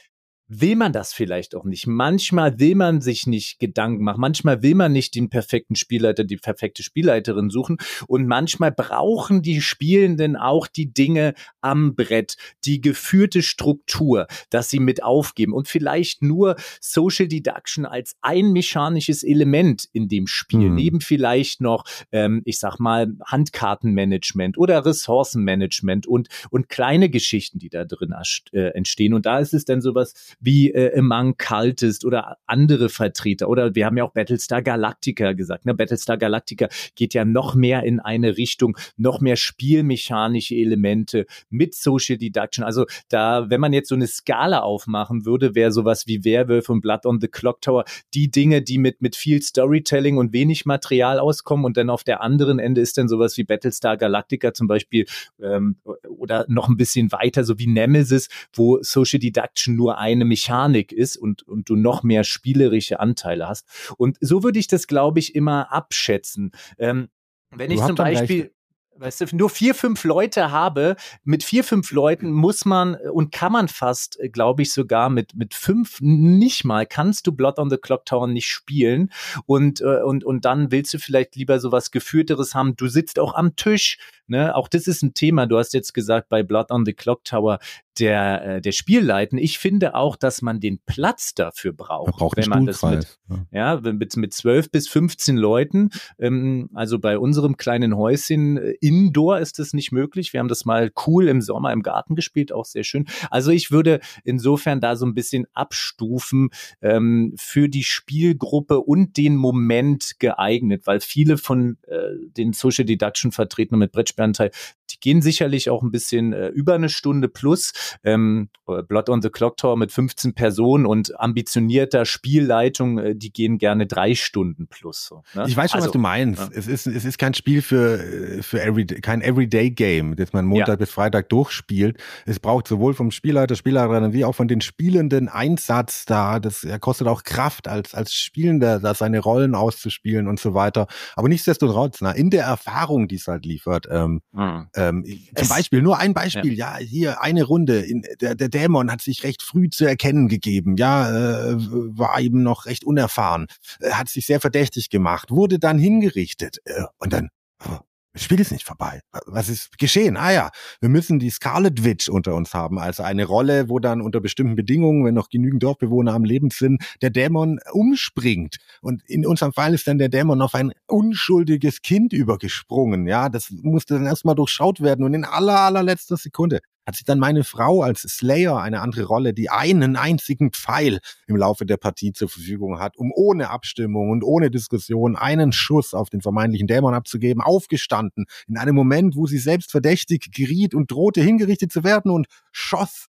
[0.47, 1.86] will man das vielleicht auch nicht.
[1.86, 4.20] Manchmal will man sich nicht Gedanken machen.
[4.20, 7.78] Manchmal will man nicht den perfekten Spielleiter, die perfekte Spielleiterin suchen.
[8.07, 14.80] Und manchmal brauchen die Spielenden auch die Dinge am Brett, die geführte Struktur, dass sie
[14.80, 20.74] mit aufgeben und vielleicht nur Social Deduction als ein mechanisches Element in dem Spiel, mhm.
[20.74, 27.70] neben vielleicht noch, ähm, ich sag mal, Handkartenmanagement oder Ressourcenmanagement und, und kleine Geschichten, die
[27.70, 28.14] da drin
[28.53, 29.14] äh, entstehen.
[29.14, 33.49] Und da ist es dann sowas wie äh, Among Cultist oder andere Vertreter.
[33.49, 35.66] Oder wir haben ja auch Battlestar Galactica gesagt.
[35.66, 35.74] Ne?
[35.74, 42.16] Battlestar Galactica geht ja noch mehr in eine Richtung, noch mehr spielmechanische Elemente mit Social
[42.16, 42.64] Deduction.
[42.64, 46.80] Also da, wenn man jetzt so eine Skala aufmachen würde, wäre sowas wie Werwolf und
[46.80, 51.18] Blood on the Clock Tower die Dinge, die mit, mit viel Storytelling und wenig Material
[51.18, 51.64] auskommen.
[51.64, 55.07] Und dann auf der anderen Ende ist dann sowas wie Battlestar Galactica zum Beispiel
[55.43, 55.76] ähm,
[56.09, 61.16] oder noch ein bisschen weiter, so wie Nemesis, wo Social Deduction nur eine Mechanik ist
[61.16, 63.66] und, und du noch mehr spielerische Anteile hast.
[63.97, 66.53] Und so würde ich das, glaube ich, immer abschätzen.
[66.79, 67.09] Ähm,
[67.51, 68.53] wenn du ich zum Beispiel
[68.97, 73.53] weißt du, nur vier, fünf Leute habe, mit vier, fünf Leuten muss man und kann
[73.53, 77.76] man fast, glaube ich, sogar mit, mit fünf nicht mal, kannst du Blood on the
[77.76, 79.11] Clock Tower nicht spielen
[79.47, 82.76] und, äh, und, und dann willst du vielleicht lieber sowas Geführteres haben.
[82.76, 85.47] Du sitzt auch am Tisch, Ne, auch das ist ein Thema.
[85.47, 87.59] Du hast jetzt gesagt, bei Blood on the Clock Tower
[87.99, 89.36] der, äh, der Spielleiten.
[89.36, 92.07] Ich finde auch, dass man den Platz dafür braucht.
[92.07, 93.18] Man braucht wenn man das mit,
[93.51, 95.90] ja, mit, mit 12 bis 15 Leuten.
[96.18, 100.32] Ähm, also bei unserem kleinen Häuschen äh, Indoor ist das nicht möglich.
[100.32, 103.07] Wir haben das mal cool im Sommer im Garten gespielt, auch sehr schön.
[103.30, 106.51] Also ich würde insofern da so ein bisschen abstufen
[106.82, 111.97] ähm, für die Spielgruppe und den Moment geeignet, weil viele von äh,
[112.37, 114.51] den Social Deduction Vertretern mit Brettspielen Bestandteil.
[114.91, 117.72] Die gehen sicherlich auch ein bisschen äh, über eine Stunde plus.
[118.03, 123.59] Ähm, Blood on the Clock Tower mit 15 Personen und ambitionierter Spielleitung, äh, die gehen
[123.59, 125.05] gerne drei Stunden plus.
[125.05, 125.45] So, ne?
[125.47, 126.41] Ich weiß schon, also, was du meinst.
[126.41, 126.49] Ja.
[126.53, 127.99] Es, ist, es ist kein Spiel für,
[128.43, 130.76] für every, kein Everyday-Game, das man Montag ja.
[130.76, 131.99] bis Freitag durchspielt.
[132.26, 136.41] Es braucht sowohl vom Spielleiter, Spielleiterin wie auch von den Spielenden Einsatz da.
[136.41, 140.87] Das kostet auch Kraft, als, als Spielender da seine Rollen auszuspielen und so weiter.
[141.16, 144.68] Aber nichtsdestotrotz, na, in der Erfahrung, die es halt liefert, ähm, mhm.
[144.75, 145.05] Ähm,
[145.35, 149.01] zum Beispiel, nur ein Beispiel, ja, ja hier eine Runde, in, der, der Dämon hat
[149.01, 153.47] sich recht früh zu erkennen gegeben, ja, äh, war eben noch recht unerfahren,
[153.81, 157.31] äh, hat sich sehr verdächtig gemacht, wurde dann hingerichtet äh, und dann,
[157.68, 157.79] oh,
[158.15, 159.01] das Spiel ist nicht vorbei.
[159.27, 160.17] Was ist geschehen?
[160.17, 160.51] Ah ja,
[160.81, 164.55] wir müssen die Scarlet Witch unter uns haben, also eine Rolle, wo dann unter bestimmten
[164.55, 168.59] Bedingungen, wenn noch genügend Dorfbewohner am Leben sind, der Dämon umspringt.
[168.81, 173.09] Und in unserem Fall ist dann der Dämon auf ein unschuldiges Kind übergesprungen.
[173.09, 177.18] Ja, das musste dann erstmal durchschaut werden und in aller, allerletzter Sekunde hat sich dann
[177.18, 182.12] meine Frau als Slayer eine andere Rolle, die einen einzigen Pfeil im Laufe der Partie
[182.12, 186.95] zur Verfügung hat, um ohne Abstimmung und ohne Diskussion einen Schuss auf den vermeintlichen Dämon
[186.95, 192.11] abzugeben, aufgestanden in einem Moment, wo sie selbst verdächtig geriet und drohte hingerichtet zu werden
[192.11, 193.07] und schoss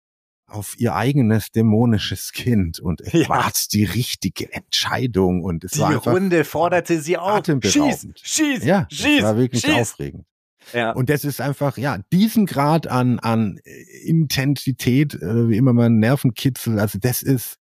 [0.49, 3.30] auf ihr eigenes dämonisches Kind und es ja.
[3.30, 7.45] war die richtige Entscheidung und es die war Runde forderte sie auf.
[7.45, 9.76] Schieß, schieß, ja, schieß, war wirklich schieß.
[9.76, 10.26] aufregend.
[10.74, 10.91] Ja.
[10.91, 13.59] Und das ist einfach, ja, diesen Grad an, an
[14.03, 17.57] Intensität, äh, wie immer man Nervenkitzel, also das ist,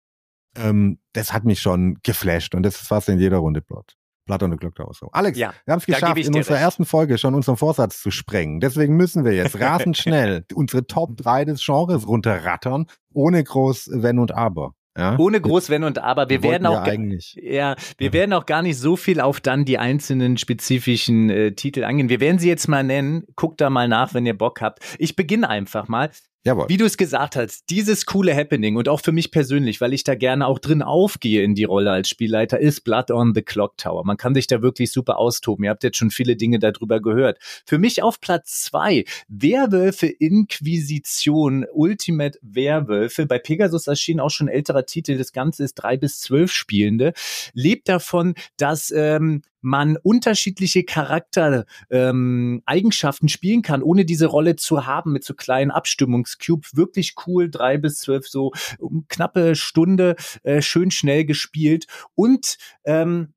[0.58, 3.96] ähm, das hat mich schon geflasht und das ist fast in jeder Runde Plot.
[4.28, 4.92] The Clock Tower.
[4.94, 5.10] So.
[5.12, 6.64] Alex, ja, wir haben es geschafft, in unserer recht.
[6.64, 8.60] ersten Folge schon unseren Vorsatz zu sprengen.
[8.60, 14.18] Deswegen müssen wir jetzt rasend schnell unsere Top 3 des Genres runterrattern, ohne groß Wenn
[14.18, 14.74] und Aber.
[14.98, 15.18] Ja?
[15.18, 16.30] Ohne groß Wenn und Aber.
[16.30, 18.14] Wir, werden auch, ja, ja, wir ja.
[18.14, 22.10] werden auch gar nicht so viel auf dann die einzelnen spezifischen äh, Titel angehen.
[22.10, 23.26] Wir werden sie jetzt mal nennen.
[23.36, 24.80] Guckt da mal nach, wenn ihr Bock habt.
[24.98, 26.12] Ich beginne einfach mal.
[26.46, 26.70] Jawohl.
[26.70, 30.04] Wie du es gesagt hast, dieses coole Happening und auch für mich persönlich, weil ich
[30.04, 33.78] da gerne auch drin aufgehe in die Rolle als Spielleiter, ist Blood on the Clock
[33.78, 34.06] Tower.
[34.06, 35.66] Man kann sich da wirklich super austoben.
[35.66, 37.40] Ihr habt jetzt schon viele Dinge darüber gehört.
[37.66, 43.26] Für mich auf Platz zwei Werwölfe Inquisition Ultimate Werwölfe.
[43.26, 45.18] Bei Pegasus erschien auch schon älterer Titel.
[45.18, 47.14] Das Ganze ist drei bis zwölf Spielende.
[47.54, 55.12] Lebt davon, dass ähm, man unterschiedliche Charaktereigenschaften ähm, spielen kann, ohne diese Rolle zu haben
[55.12, 56.68] mit so kleinen Abstimmungscube.
[56.74, 61.88] Wirklich cool, drei bis zwölf, so um knappe Stunde, äh, schön schnell gespielt.
[62.14, 63.34] Und ähm,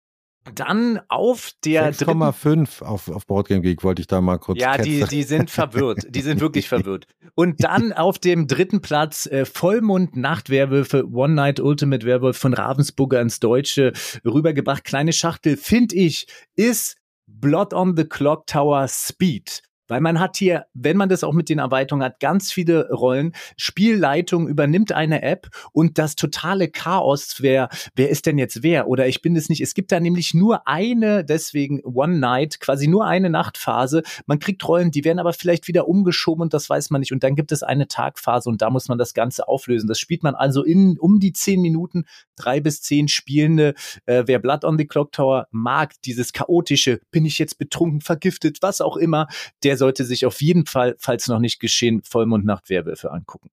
[0.54, 4.60] dann auf der 6,5 auf, auf Boardgame Geek wollte ich da mal kurz.
[4.60, 6.06] Ja, die, die sind verwirrt.
[6.08, 7.06] Die sind wirklich verwirrt.
[7.34, 13.20] Und dann auf dem dritten Platz äh, Vollmond Nachtwerwölfe One Night Ultimate Werwolf von Ravensburger
[13.20, 13.92] ins Deutsche
[14.24, 14.84] rübergebracht.
[14.84, 16.26] Kleine Schachtel, finde ich,
[16.56, 16.96] ist
[17.26, 19.62] Blood on the Clock Tower Speed.
[19.88, 23.32] Weil man hat hier, wenn man das auch mit den Erweiterungen hat, ganz viele Rollen.
[23.56, 28.88] Spielleitung übernimmt eine App und das totale Chaos, wer, wer ist denn jetzt wer?
[28.88, 29.60] Oder ich bin es nicht.
[29.60, 34.02] Es gibt da nämlich nur eine, deswegen One Night, quasi nur eine Nachtphase.
[34.26, 37.12] Man kriegt Rollen, die werden aber vielleicht wieder umgeschoben und das weiß man nicht.
[37.12, 39.88] Und dann gibt es eine Tagphase und da muss man das Ganze auflösen.
[39.88, 42.04] Das spielt man also in um die zehn Minuten,
[42.36, 43.74] drei bis zehn Spielende.
[44.06, 48.58] Äh, wer Blood on the Clock Tower mag, dieses chaotische, bin ich jetzt betrunken, vergiftet,
[48.60, 49.28] was auch immer,
[49.62, 53.50] der sollte sich auf jeden Fall, falls noch nicht geschehen, Vollmondnacht Werwölfe angucken.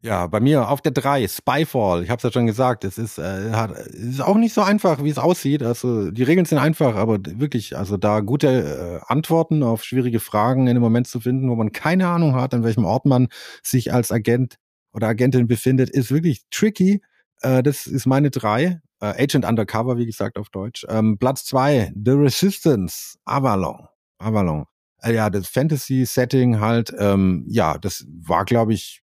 [0.00, 2.04] Ja, bei mir auf der 3, Spyfall.
[2.04, 5.02] Ich habe es ja schon gesagt, es ist, äh, hat, ist auch nicht so einfach,
[5.02, 5.64] wie es aussieht.
[5.64, 10.62] Also die Regeln sind einfach, aber wirklich, also da gute äh, Antworten auf schwierige Fragen
[10.62, 13.26] in einem Moment zu finden, wo man keine Ahnung hat, an welchem Ort man
[13.64, 14.58] sich als Agent
[14.92, 17.02] oder Agentin befindet, ist wirklich tricky.
[17.40, 18.80] Äh, das ist meine 3.
[19.00, 20.86] Äh, Agent Undercover, wie gesagt, auf Deutsch.
[20.88, 23.88] Ähm, Platz 2, The Resistance, Avalon.
[24.18, 24.66] Avalon.
[25.02, 29.02] Äh, ja, das Fantasy-Setting halt, ähm, ja, das war, glaube ich,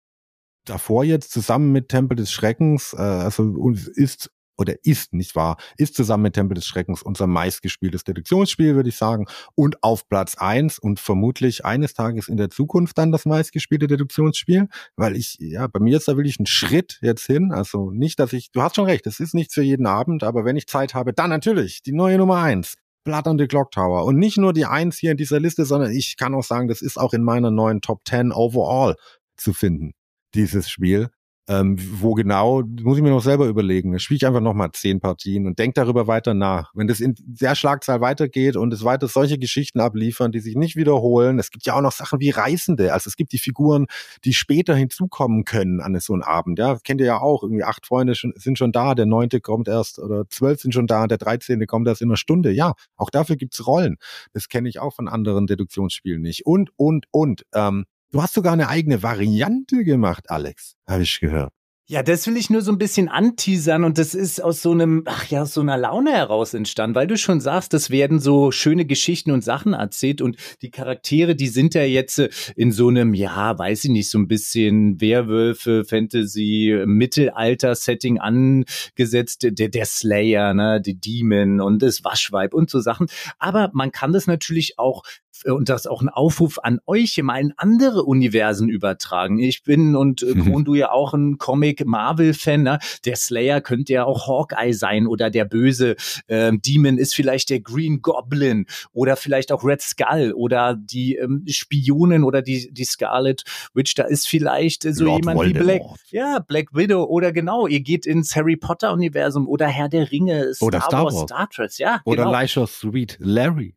[0.66, 5.96] davor jetzt zusammen mit Tempel des Schreckens, äh, also ist oder ist, nicht wahr, ist
[5.96, 9.26] zusammen mit Tempel des Schreckens unser meistgespieltes Deduktionsspiel, würde ich sagen.
[9.54, 14.68] Und auf Platz eins und vermutlich eines Tages in der Zukunft dann das meistgespielte Deduktionsspiel,
[14.96, 17.52] weil ich, ja, bei mir ist da wirklich ein Schritt jetzt hin.
[17.52, 20.46] Also nicht, dass ich, du hast schon recht, es ist nichts für jeden Abend, aber
[20.46, 22.76] wenn ich Zeit habe, dann natürlich die neue Nummer eins.
[23.06, 24.06] The Clock Tower.
[24.06, 26.82] Und nicht nur die Eins hier in dieser Liste, sondern ich kann auch sagen, das
[26.82, 28.96] ist auch in meiner neuen Top 10 overall
[29.38, 29.94] zu finden,
[30.34, 31.10] dieses Spiel.
[31.48, 33.92] Ähm, wo genau, muss ich mir noch selber überlegen.
[33.92, 36.72] Da spiele ich einfach nochmal zehn Partien und denke darüber weiter nach.
[36.74, 40.76] Wenn das in der Schlagzahl weitergeht und es weiter solche Geschichten abliefern, die sich nicht
[40.76, 42.94] wiederholen, es gibt ja auch noch Sachen wie Reisende.
[42.94, 43.86] Also es gibt die Figuren,
[44.24, 46.58] die später hinzukommen können an so einen Abend.
[46.58, 47.44] Ja, kennt ihr ja auch.
[47.44, 51.06] Irgendwie acht Freunde sind schon da, der neunte kommt erst oder zwölf sind schon da,
[51.06, 52.52] der dreizehnte kommt erst in einer Stunde.
[52.52, 53.98] Ja, auch dafür gibt's Rollen.
[54.34, 56.46] Das kenne ich auch von anderen Deduktionsspielen nicht.
[56.46, 57.46] Und, und, und.
[57.54, 57.86] Ähm,
[58.16, 61.52] Du hast sogar eine eigene Variante gemacht, Alex, habe ich gehört.
[61.88, 65.04] Ja, das will ich nur so ein bisschen anteasern und das ist aus so einem,
[65.06, 68.52] ach ja, aus so einer Laune heraus entstanden, weil du schon sagst, das werden so
[68.52, 72.88] schöne Geschichten und Sachen erzählt und die Charaktere, die sind ja jetzt äh, in so
[72.88, 80.54] einem, ja, weiß ich nicht, so ein bisschen Werwölfe, Fantasy, Mittelalter-Setting angesetzt, der, der Slayer,
[80.54, 83.08] ne, die Demon und das Waschweib und so Sachen.
[83.38, 85.04] Aber man kann das natürlich auch
[85.46, 89.40] und das auch ein Aufruf an euch, mal in andere Universen übertragen.
[89.40, 92.80] Ich bin und äh, Kron, du ja auch ein Comic-Marvel-Fan, ne?
[93.06, 95.96] Der Slayer könnte ja auch Hawkeye sein oder der böse
[96.28, 101.44] äh, Demon ist vielleicht der Green Goblin oder vielleicht auch Red Skull oder die ähm,
[101.48, 105.68] Spionin oder die, die Scarlet Witch, da ist vielleicht äh, so Lord jemand Voldemort.
[105.68, 105.82] wie Black,
[106.12, 110.68] ja, Black Widow oder genau, ihr geht ins Harry Potter-Universum oder Herr der Ringe, Star,
[110.68, 112.02] oder Star Wars, Wars, Star Trek, ja.
[112.06, 112.32] Oder genau.
[112.32, 113.76] Leisure Sweet Larry.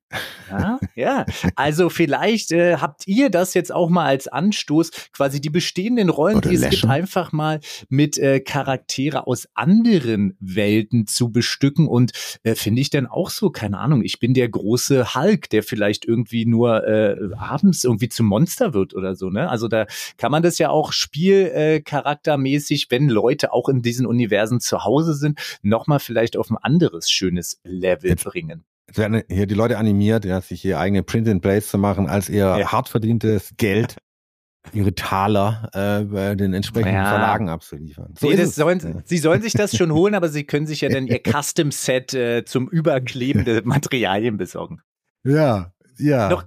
[0.51, 1.27] Ja, ja.
[1.55, 6.39] Also vielleicht äh, habt ihr das jetzt auch mal als Anstoß, quasi die bestehenden Rollen,
[6.39, 6.81] Oder die es Läschen.
[6.83, 11.87] gibt, einfach mal mit äh, Charaktere aus anderen Welten zu bestücken.
[11.87, 15.63] Und äh, finde ich dann auch so, keine Ahnung, ich bin der große Hulk, der
[15.63, 19.29] vielleicht irgendwie nur äh, abends irgendwie zum Monster wird oder so.
[19.29, 19.51] Ne?
[19.51, 19.87] Also da
[20.17, 25.15] kann man das ja auch spielcharaktermäßig, äh, wenn Leute auch in diesen Universen zu Hause
[25.15, 30.41] sind, nochmal vielleicht auf ein anderes schönes Level bringen werden hier die Leute animiert, ja,
[30.41, 32.73] sich hier eigene Print and Plays zu machen, als ihr ja.
[32.73, 33.97] hart verdientes Geld,
[34.73, 37.09] ihre Taler äh, bei den entsprechenden ja.
[37.09, 38.15] Verlagen abzuliefern.
[38.19, 39.03] So nee, sollen.
[39.05, 42.45] Sie sollen sich das schon holen, aber sie können sich ja dann ihr Custom-Set äh,
[42.45, 44.81] zum Überkleben Materialien besorgen.
[45.25, 46.29] Ja, ja.
[46.29, 46.45] Noch,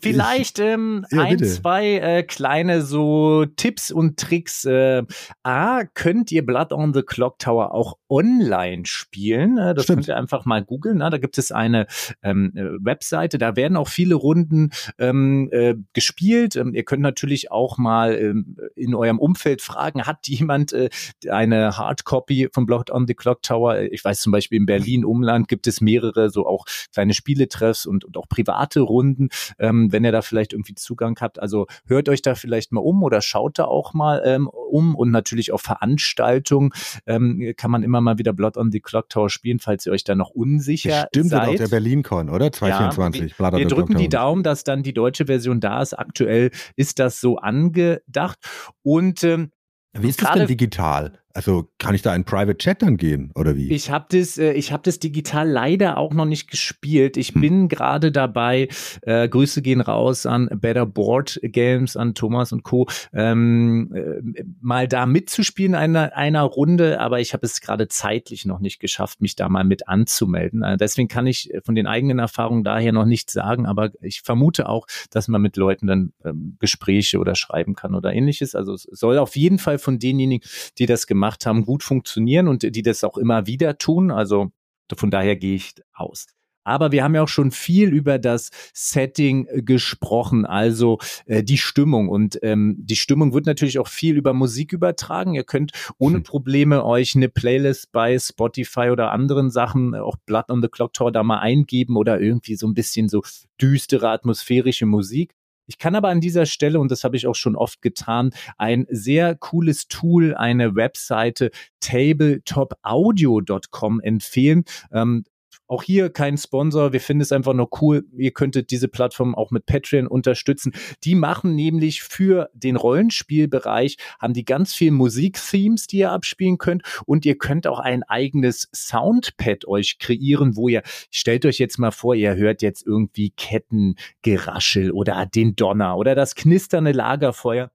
[0.00, 4.64] Vielleicht ähm, ja, ein, zwei äh, kleine so Tipps und Tricks.
[4.64, 5.02] Äh,
[5.42, 9.58] A, könnt ihr Blood on the Clock Tower auch online spielen?
[9.58, 9.98] Äh, das Stimmt.
[9.98, 10.98] könnt ihr einfach mal googeln.
[10.98, 11.86] Da gibt es eine
[12.22, 16.56] ähm, äh, Webseite, da werden auch viele Runden ähm, äh, gespielt.
[16.56, 20.90] Ähm, ihr könnt natürlich auch mal ähm, in eurem Umfeld fragen, hat jemand äh,
[21.28, 23.80] eine Hardcopy von Blood on the Clock Tower?
[23.80, 28.04] Ich weiß zum Beispiel in Berlin Umland gibt es mehrere so auch kleine Spieletreffs und,
[28.04, 29.28] und auch private Runden.
[29.58, 31.38] Ähm, wenn ihr da vielleicht irgendwie Zugang habt.
[31.40, 35.10] Also hört euch da vielleicht mal um oder schaut da auch mal ähm, um und
[35.10, 36.70] natürlich auf Veranstaltungen
[37.06, 40.04] ähm, kann man immer mal wieder Blood on the Clock Tower spielen, falls ihr euch
[40.04, 41.42] da noch unsicher Stimmt, seid.
[41.42, 42.52] Stimmt, auf der BerlinCon, oder?
[42.52, 43.34] 2024.
[43.38, 45.94] Ja, wir, wir drücken die Daumen, dass dann die deutsche Version da ist.
[45.94, 48.38] Aktuell ist das so angedacht
[48.82, 49.50] und ähm,
[49.96, 51.12] wie ist das denn digital?
[51.36, 53.72] Also kann ich da in Private Chat dann gehen oder wie?
[53.72, 57.16] Ich habe das, äh, ich habe das digital leider auch noch nicht gespielt.
[57.16, 57.40] Ich hm.
[57.40, 58.68] bin gerade dabei.
[59.02, 62.86] Äh, Grüße gehen raus an Better Board Games, an Thomas und Co.
[63.12, 68.60] Ähm, äh, mal da mitzuspielen einer einer Runde, aber ich habe es gerade zeitlich noch
[68.60, 70.62] nicht geschafft, mich da mal mit anzumelden.
[70.62, 74.68] Äh, deswegen kann ich von den eigenen Erfahrungen daher noch nichts sagen, aber ich vermute
[74.68, 78.54] auch, dass man mit Leuten dann ähm, Gespräche oder schreiben kann oder ähnliches.
[78.54, 82.48] Also es soll auf jeden Fall von denjenigen, die das gemacht gemacht haben, gut funktionieren
[82.48, 84.10] und die das auch immer wieder tun.
[84.10, 84.50] Also
[84.94, 86.26] von daher gehe ich aus.
[86.66, 92.08] Aber wir haben ja auch schon viel über das Setting gesprochen, also äh, die Stimmung.
[92.08, 95.34] Und ähm, die Stimmung wird natürlich auch viel über Musik übertragen.
[95.34, 96.22] Ihr könnt ohne hm.
[96.22, 101.12] Probleme euch eine Playlist bei Spotify oder anderen Sachen, auch Blood on the Clock Tower,
[101.12, 103.22] da mal eingeben oder irgendwie so ein bisschen so
[103.60, 105.34] düstere atmosphärische Musik.
[105.66, 108.86] Ich kann aber an dieser Stelle, und das habe ich auch schon oft getan, ein
[108.90, 111.50] sehr cooles Tool, eine Webseite
[111.80, 114.64] tabletopaudio.com empfehlen.
[114.92, 115.24] Ähm,
[115.66, 116.92] auch hier kein Sponsor.
[116.92, 118.04] Wir finden es einfach nur cool.
[118.16, 120.72] Ihr könntet diese Plattform auch mit Patreon unterstützen.
[121.04, 126.82] Die machen nämlich für den Rollenspielbereich, haben die ganz viel Musik-Themes, die ihr abspielen könnt.
[127.06, 131.90] Und ihr könnt auch ein eigenes Soundpad euch kreieren, wo ihr, stellt euch jetzt mal
[131.90, 137.70] vor, ihr hört jetzt irgendwie Kettengeraschel oder den Donner oder das knisternde Lagerfeuer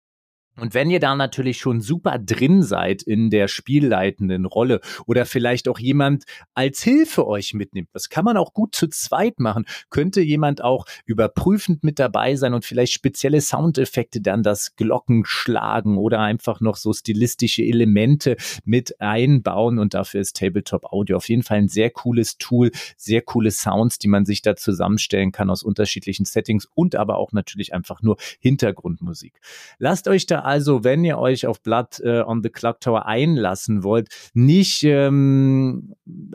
[0.58, 5.68] Und wenn ihr da natürlich schon super drin seid in der spielleitenden Rolle oder vielleicht
[5.68, 10.22] auch jemand als Hilfe euch mitnimmt, das kann man auch gut zu zweit machen, könnte
[10.22, 16.60] jemand auch überprüfend mit dabei sein und vielleicht spezielle Soundeffekte dann das Glockenschlagen oder einfach
[16.60, 18.36] noch so stilistische Elemente
[18.66, 23.22] mit einbauen und dafür ist Tabletop Audio auf jeden Fall ein sehr cooles Tool, sehr
[23.22, 27.74] coole Sounds, die man sich da zusammenstellen kann aus unterschiedlichen Settings und aber auch natürlich
[27.74, 29.40] einfach nur Hintergrundmusik.
[29.78, 33.84] Lasst euch da also, wenn ihr euch auf Blood äh, on the Clock Tower einlassen
[33.84, 35.94] wollt, nicht ähm,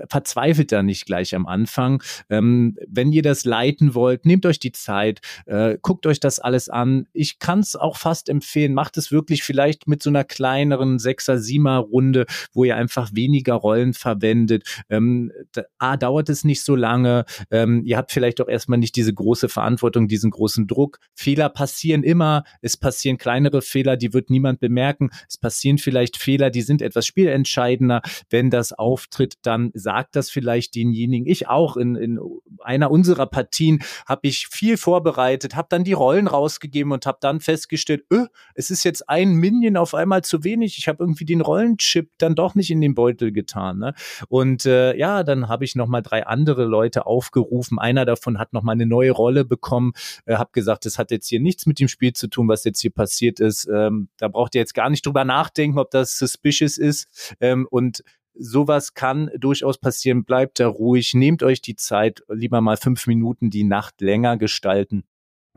[0.09, 2.01] verzweifelt da nicht gleich am Anfang.
[2.31, 6.69] Ähm, wenn ihr das leiten wollt, nehmt euch die Zeit, äh, guckt euch das alles
[6.69, 7.09] an.
[7.13, 11.39] Ich kann es auch fast empfehlen, macht es wirklich vielleicht mit so einer kleineren Sechser,
[11.39, 14.83] Siemer Runde, wo ihr einfach weniger Rollen verwendet.
[14.89, 15.33] Ähm,
[15.79, 17.25] A, dauert es nicht so lange.
[17.51, 21.01] Ähm, ihr habt vielleicht auch erstmal nicht diese große Verantwortung, diesen großen Druck.
[21.15, 22.45] Fehler passieren immer.
[22.63, 25.11] Es passieren kleinere Fehler, die wird niemand bemerken.
[25.29, 28.03] Es passieren vielleicht Fehler, die sind etwas spielentscheidender.
[28.31, 31.27] Wenn das auftritt, dann sagt das vielleicht denjenigen.
[31.27, 32.21] Ich auch in, in
[32.61, 37.41] einer unserer Partien habe ich viel vorbereitet, habe dann die Rollen rausgegeben und habe dann
[37.41, 40.79] festgestellt, öh, es ist jetzt ein Minion auf einmal zu wenig.
[40.79, 43.79] Ich habe irgendwie den Rollenchip dann doch nicht in den Beutel getan.
[43.79, 43.95] Ne?
[44.29, 47.79] Und äh, ja, dann habe ich noch mal drei andere Leute aufgerufen.
[47.79, 49.93] Einer davon hat noch mal eine neue Rolle bekommen.
[50.27, 52.81] Äh, habe gesagt, das hat jetzt hier nichts mit dem Spiel zu tun, was jetzt
[52.81, 53.69] hier passiert ist.
[53.73, 57.35] Ähm, ähm, da braucht ihr jetzt gar nicht drüber nachdenken, ob das suspicious ist.
[57.41, 58.03] Ähm, und
[58.35, 60.25] sowas kann durchaus passieren.
[60.25, 65.05] Bleibt da ruhig, nehmt euch die Zeit, lieber mal fünf Minuten die Nacht länger gestalten.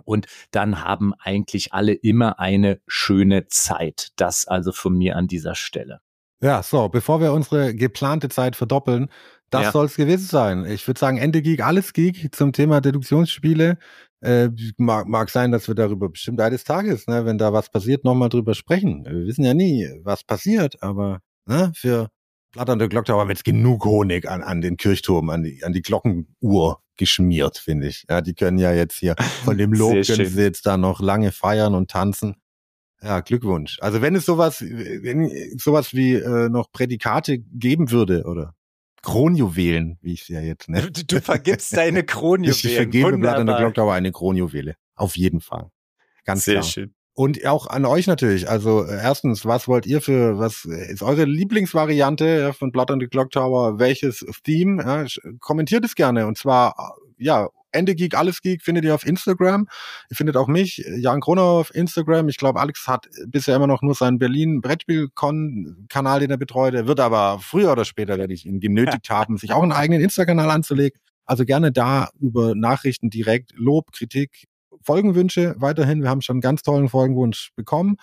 [0.05, 4.09] Und dann haben eigentlich alle immer eine schöne Zeit.
[4.15, 5.99] Das also von mir an dieser Stelle.
[6.39, 9.09] Ja, so, bevor wir unsere geplante Zeit verdoppeln,
[9.49, 9.71] das ja.
[9.71, 10.65] soll es gewesen sein.
[10.65, 13.77] Ich würde sagen, Ende Geek, alles Geek zum Thema Deduktionsspiele.
[14.21, 18.03] Äh, mag, mag sein, dass wir darüber bestimmt eines Tages, ne, wenn da was passiert,
[18.03, 19.05] nochmal drüber sprechen.
[19.05, 22.09] Wir wissen ja nie, was passiert, aber ne, für
[22.51, 25.81] Blatt an der Glocktower wird genug Honig an, an den Kirchturm, an die, an die
[25.83, 28.05] Glockenuhr geschmiert, finde ich.
[28.09, 29.15] Ja, die können ja jetzt hier
[29.45, 32.35] von dem Lob können sie jetzt da noch lange feiern und tanzen.
[33.01, 33.77] Ja, Glückwunsch.
[33.81, 38.55] Also wenn es sowas, wenn sowas wie äh, noch Prädikate geben würde, oder
[39.07, 40.91] Kronjuwelen, wie ich sie ja jetzt nenne.
[40.91, 42.51] Du, du vergibst deine Kronjuwelen.
[42.51, 44.75] Ich vergebe Blatt an der Glocktower eine Kronjuwele.
[44.95, 45.71] Auf jeden Fall.
[46.25, 46.63] Ganz Sehr klar.
[46.65, 46.93] schön.
[47.13, 48.49] Und auch an euch natürlich.
[48.49, 52.99] Also äh, erstens, was wollt ihr für, was ist eure Lieblingsvariante ja, von Blood on
[52.99, 53.79] the Clock Tower?
[53.79, 54.83] Welches Theme?
[54.83, 55.05] Ja,
[55.39, 56.27] kommentiert es gerne.
[56.27, 56.75] Und zwar,
[57.17, 57.47] ja,
[57.77, 59.67] Ende Geek, alles Geek findet ihr auf Instagram.
[60.09, 62.27] Ihr findet auch mich, Jan Kroner auf Instagram.
[62.29, 66.73] Ich glaube, Alex hat bisher immer noch nur seinen Berlin Brettspiel-Kanal, den er betreut.
[66.73, 70.01] Er wird aber früher oder später, werde ich ihn genötigt haben, sich auch einen eigenen
[70.01, 70.99] Insta-Kanal anzulegen.
[71.25, 74.45] Also gerne da über Nachrichten direkt, Lob, Kritik,
[74.81, 76.01] Folgenwünsche weiterhin.
[76.01, 77.97] Wir haben schon einen ganz tollen Folgenwunsch bekommen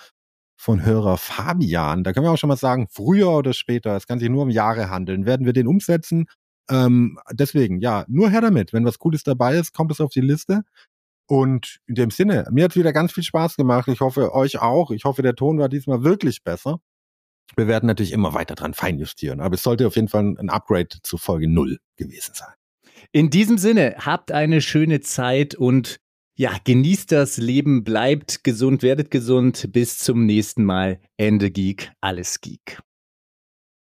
[0.57, 2.05] von Hörer Fabian.
[2.05, 4.51] Da können wir auch schon mal sagen, früher oder später, es kann sich nur um
[4.51, 6.27] Jahre handeln, werden wir den umsetzen.
[6.71, 8.73] Ähm, deswegen, ja, nur her damit.
[8.73, 10.63] Wenn was Cooles dabei ist, kommt es auf die Liste.
[11.27, 13.89] Und in dem Sinne, mir hat wieder ganz viel Spaß gemacht.
[13.89, 14.91] Ich hoffe, euch auch.
[14.91, 16.81] Ich hoffe, der Ton war diesmal wirklich besser.
[17.57, 20.89] Wir werden natürlich immer weiter dran feinjustieren, aber es sollte auf jeden Fall ein Upgrade
[21.03, 22.55] zu Folge null gewesen sein.
[23.13, 26.01] In diesem Sinne, habt eine schöne Zeit und
[26.37, 29.69] ja, genießt das Leben, bleibt gesund, werdet gesund.
[29.73, 31.01] Bis zum nächsten Mal.
[31.17, 32.81] Ende Geek, alles Geek.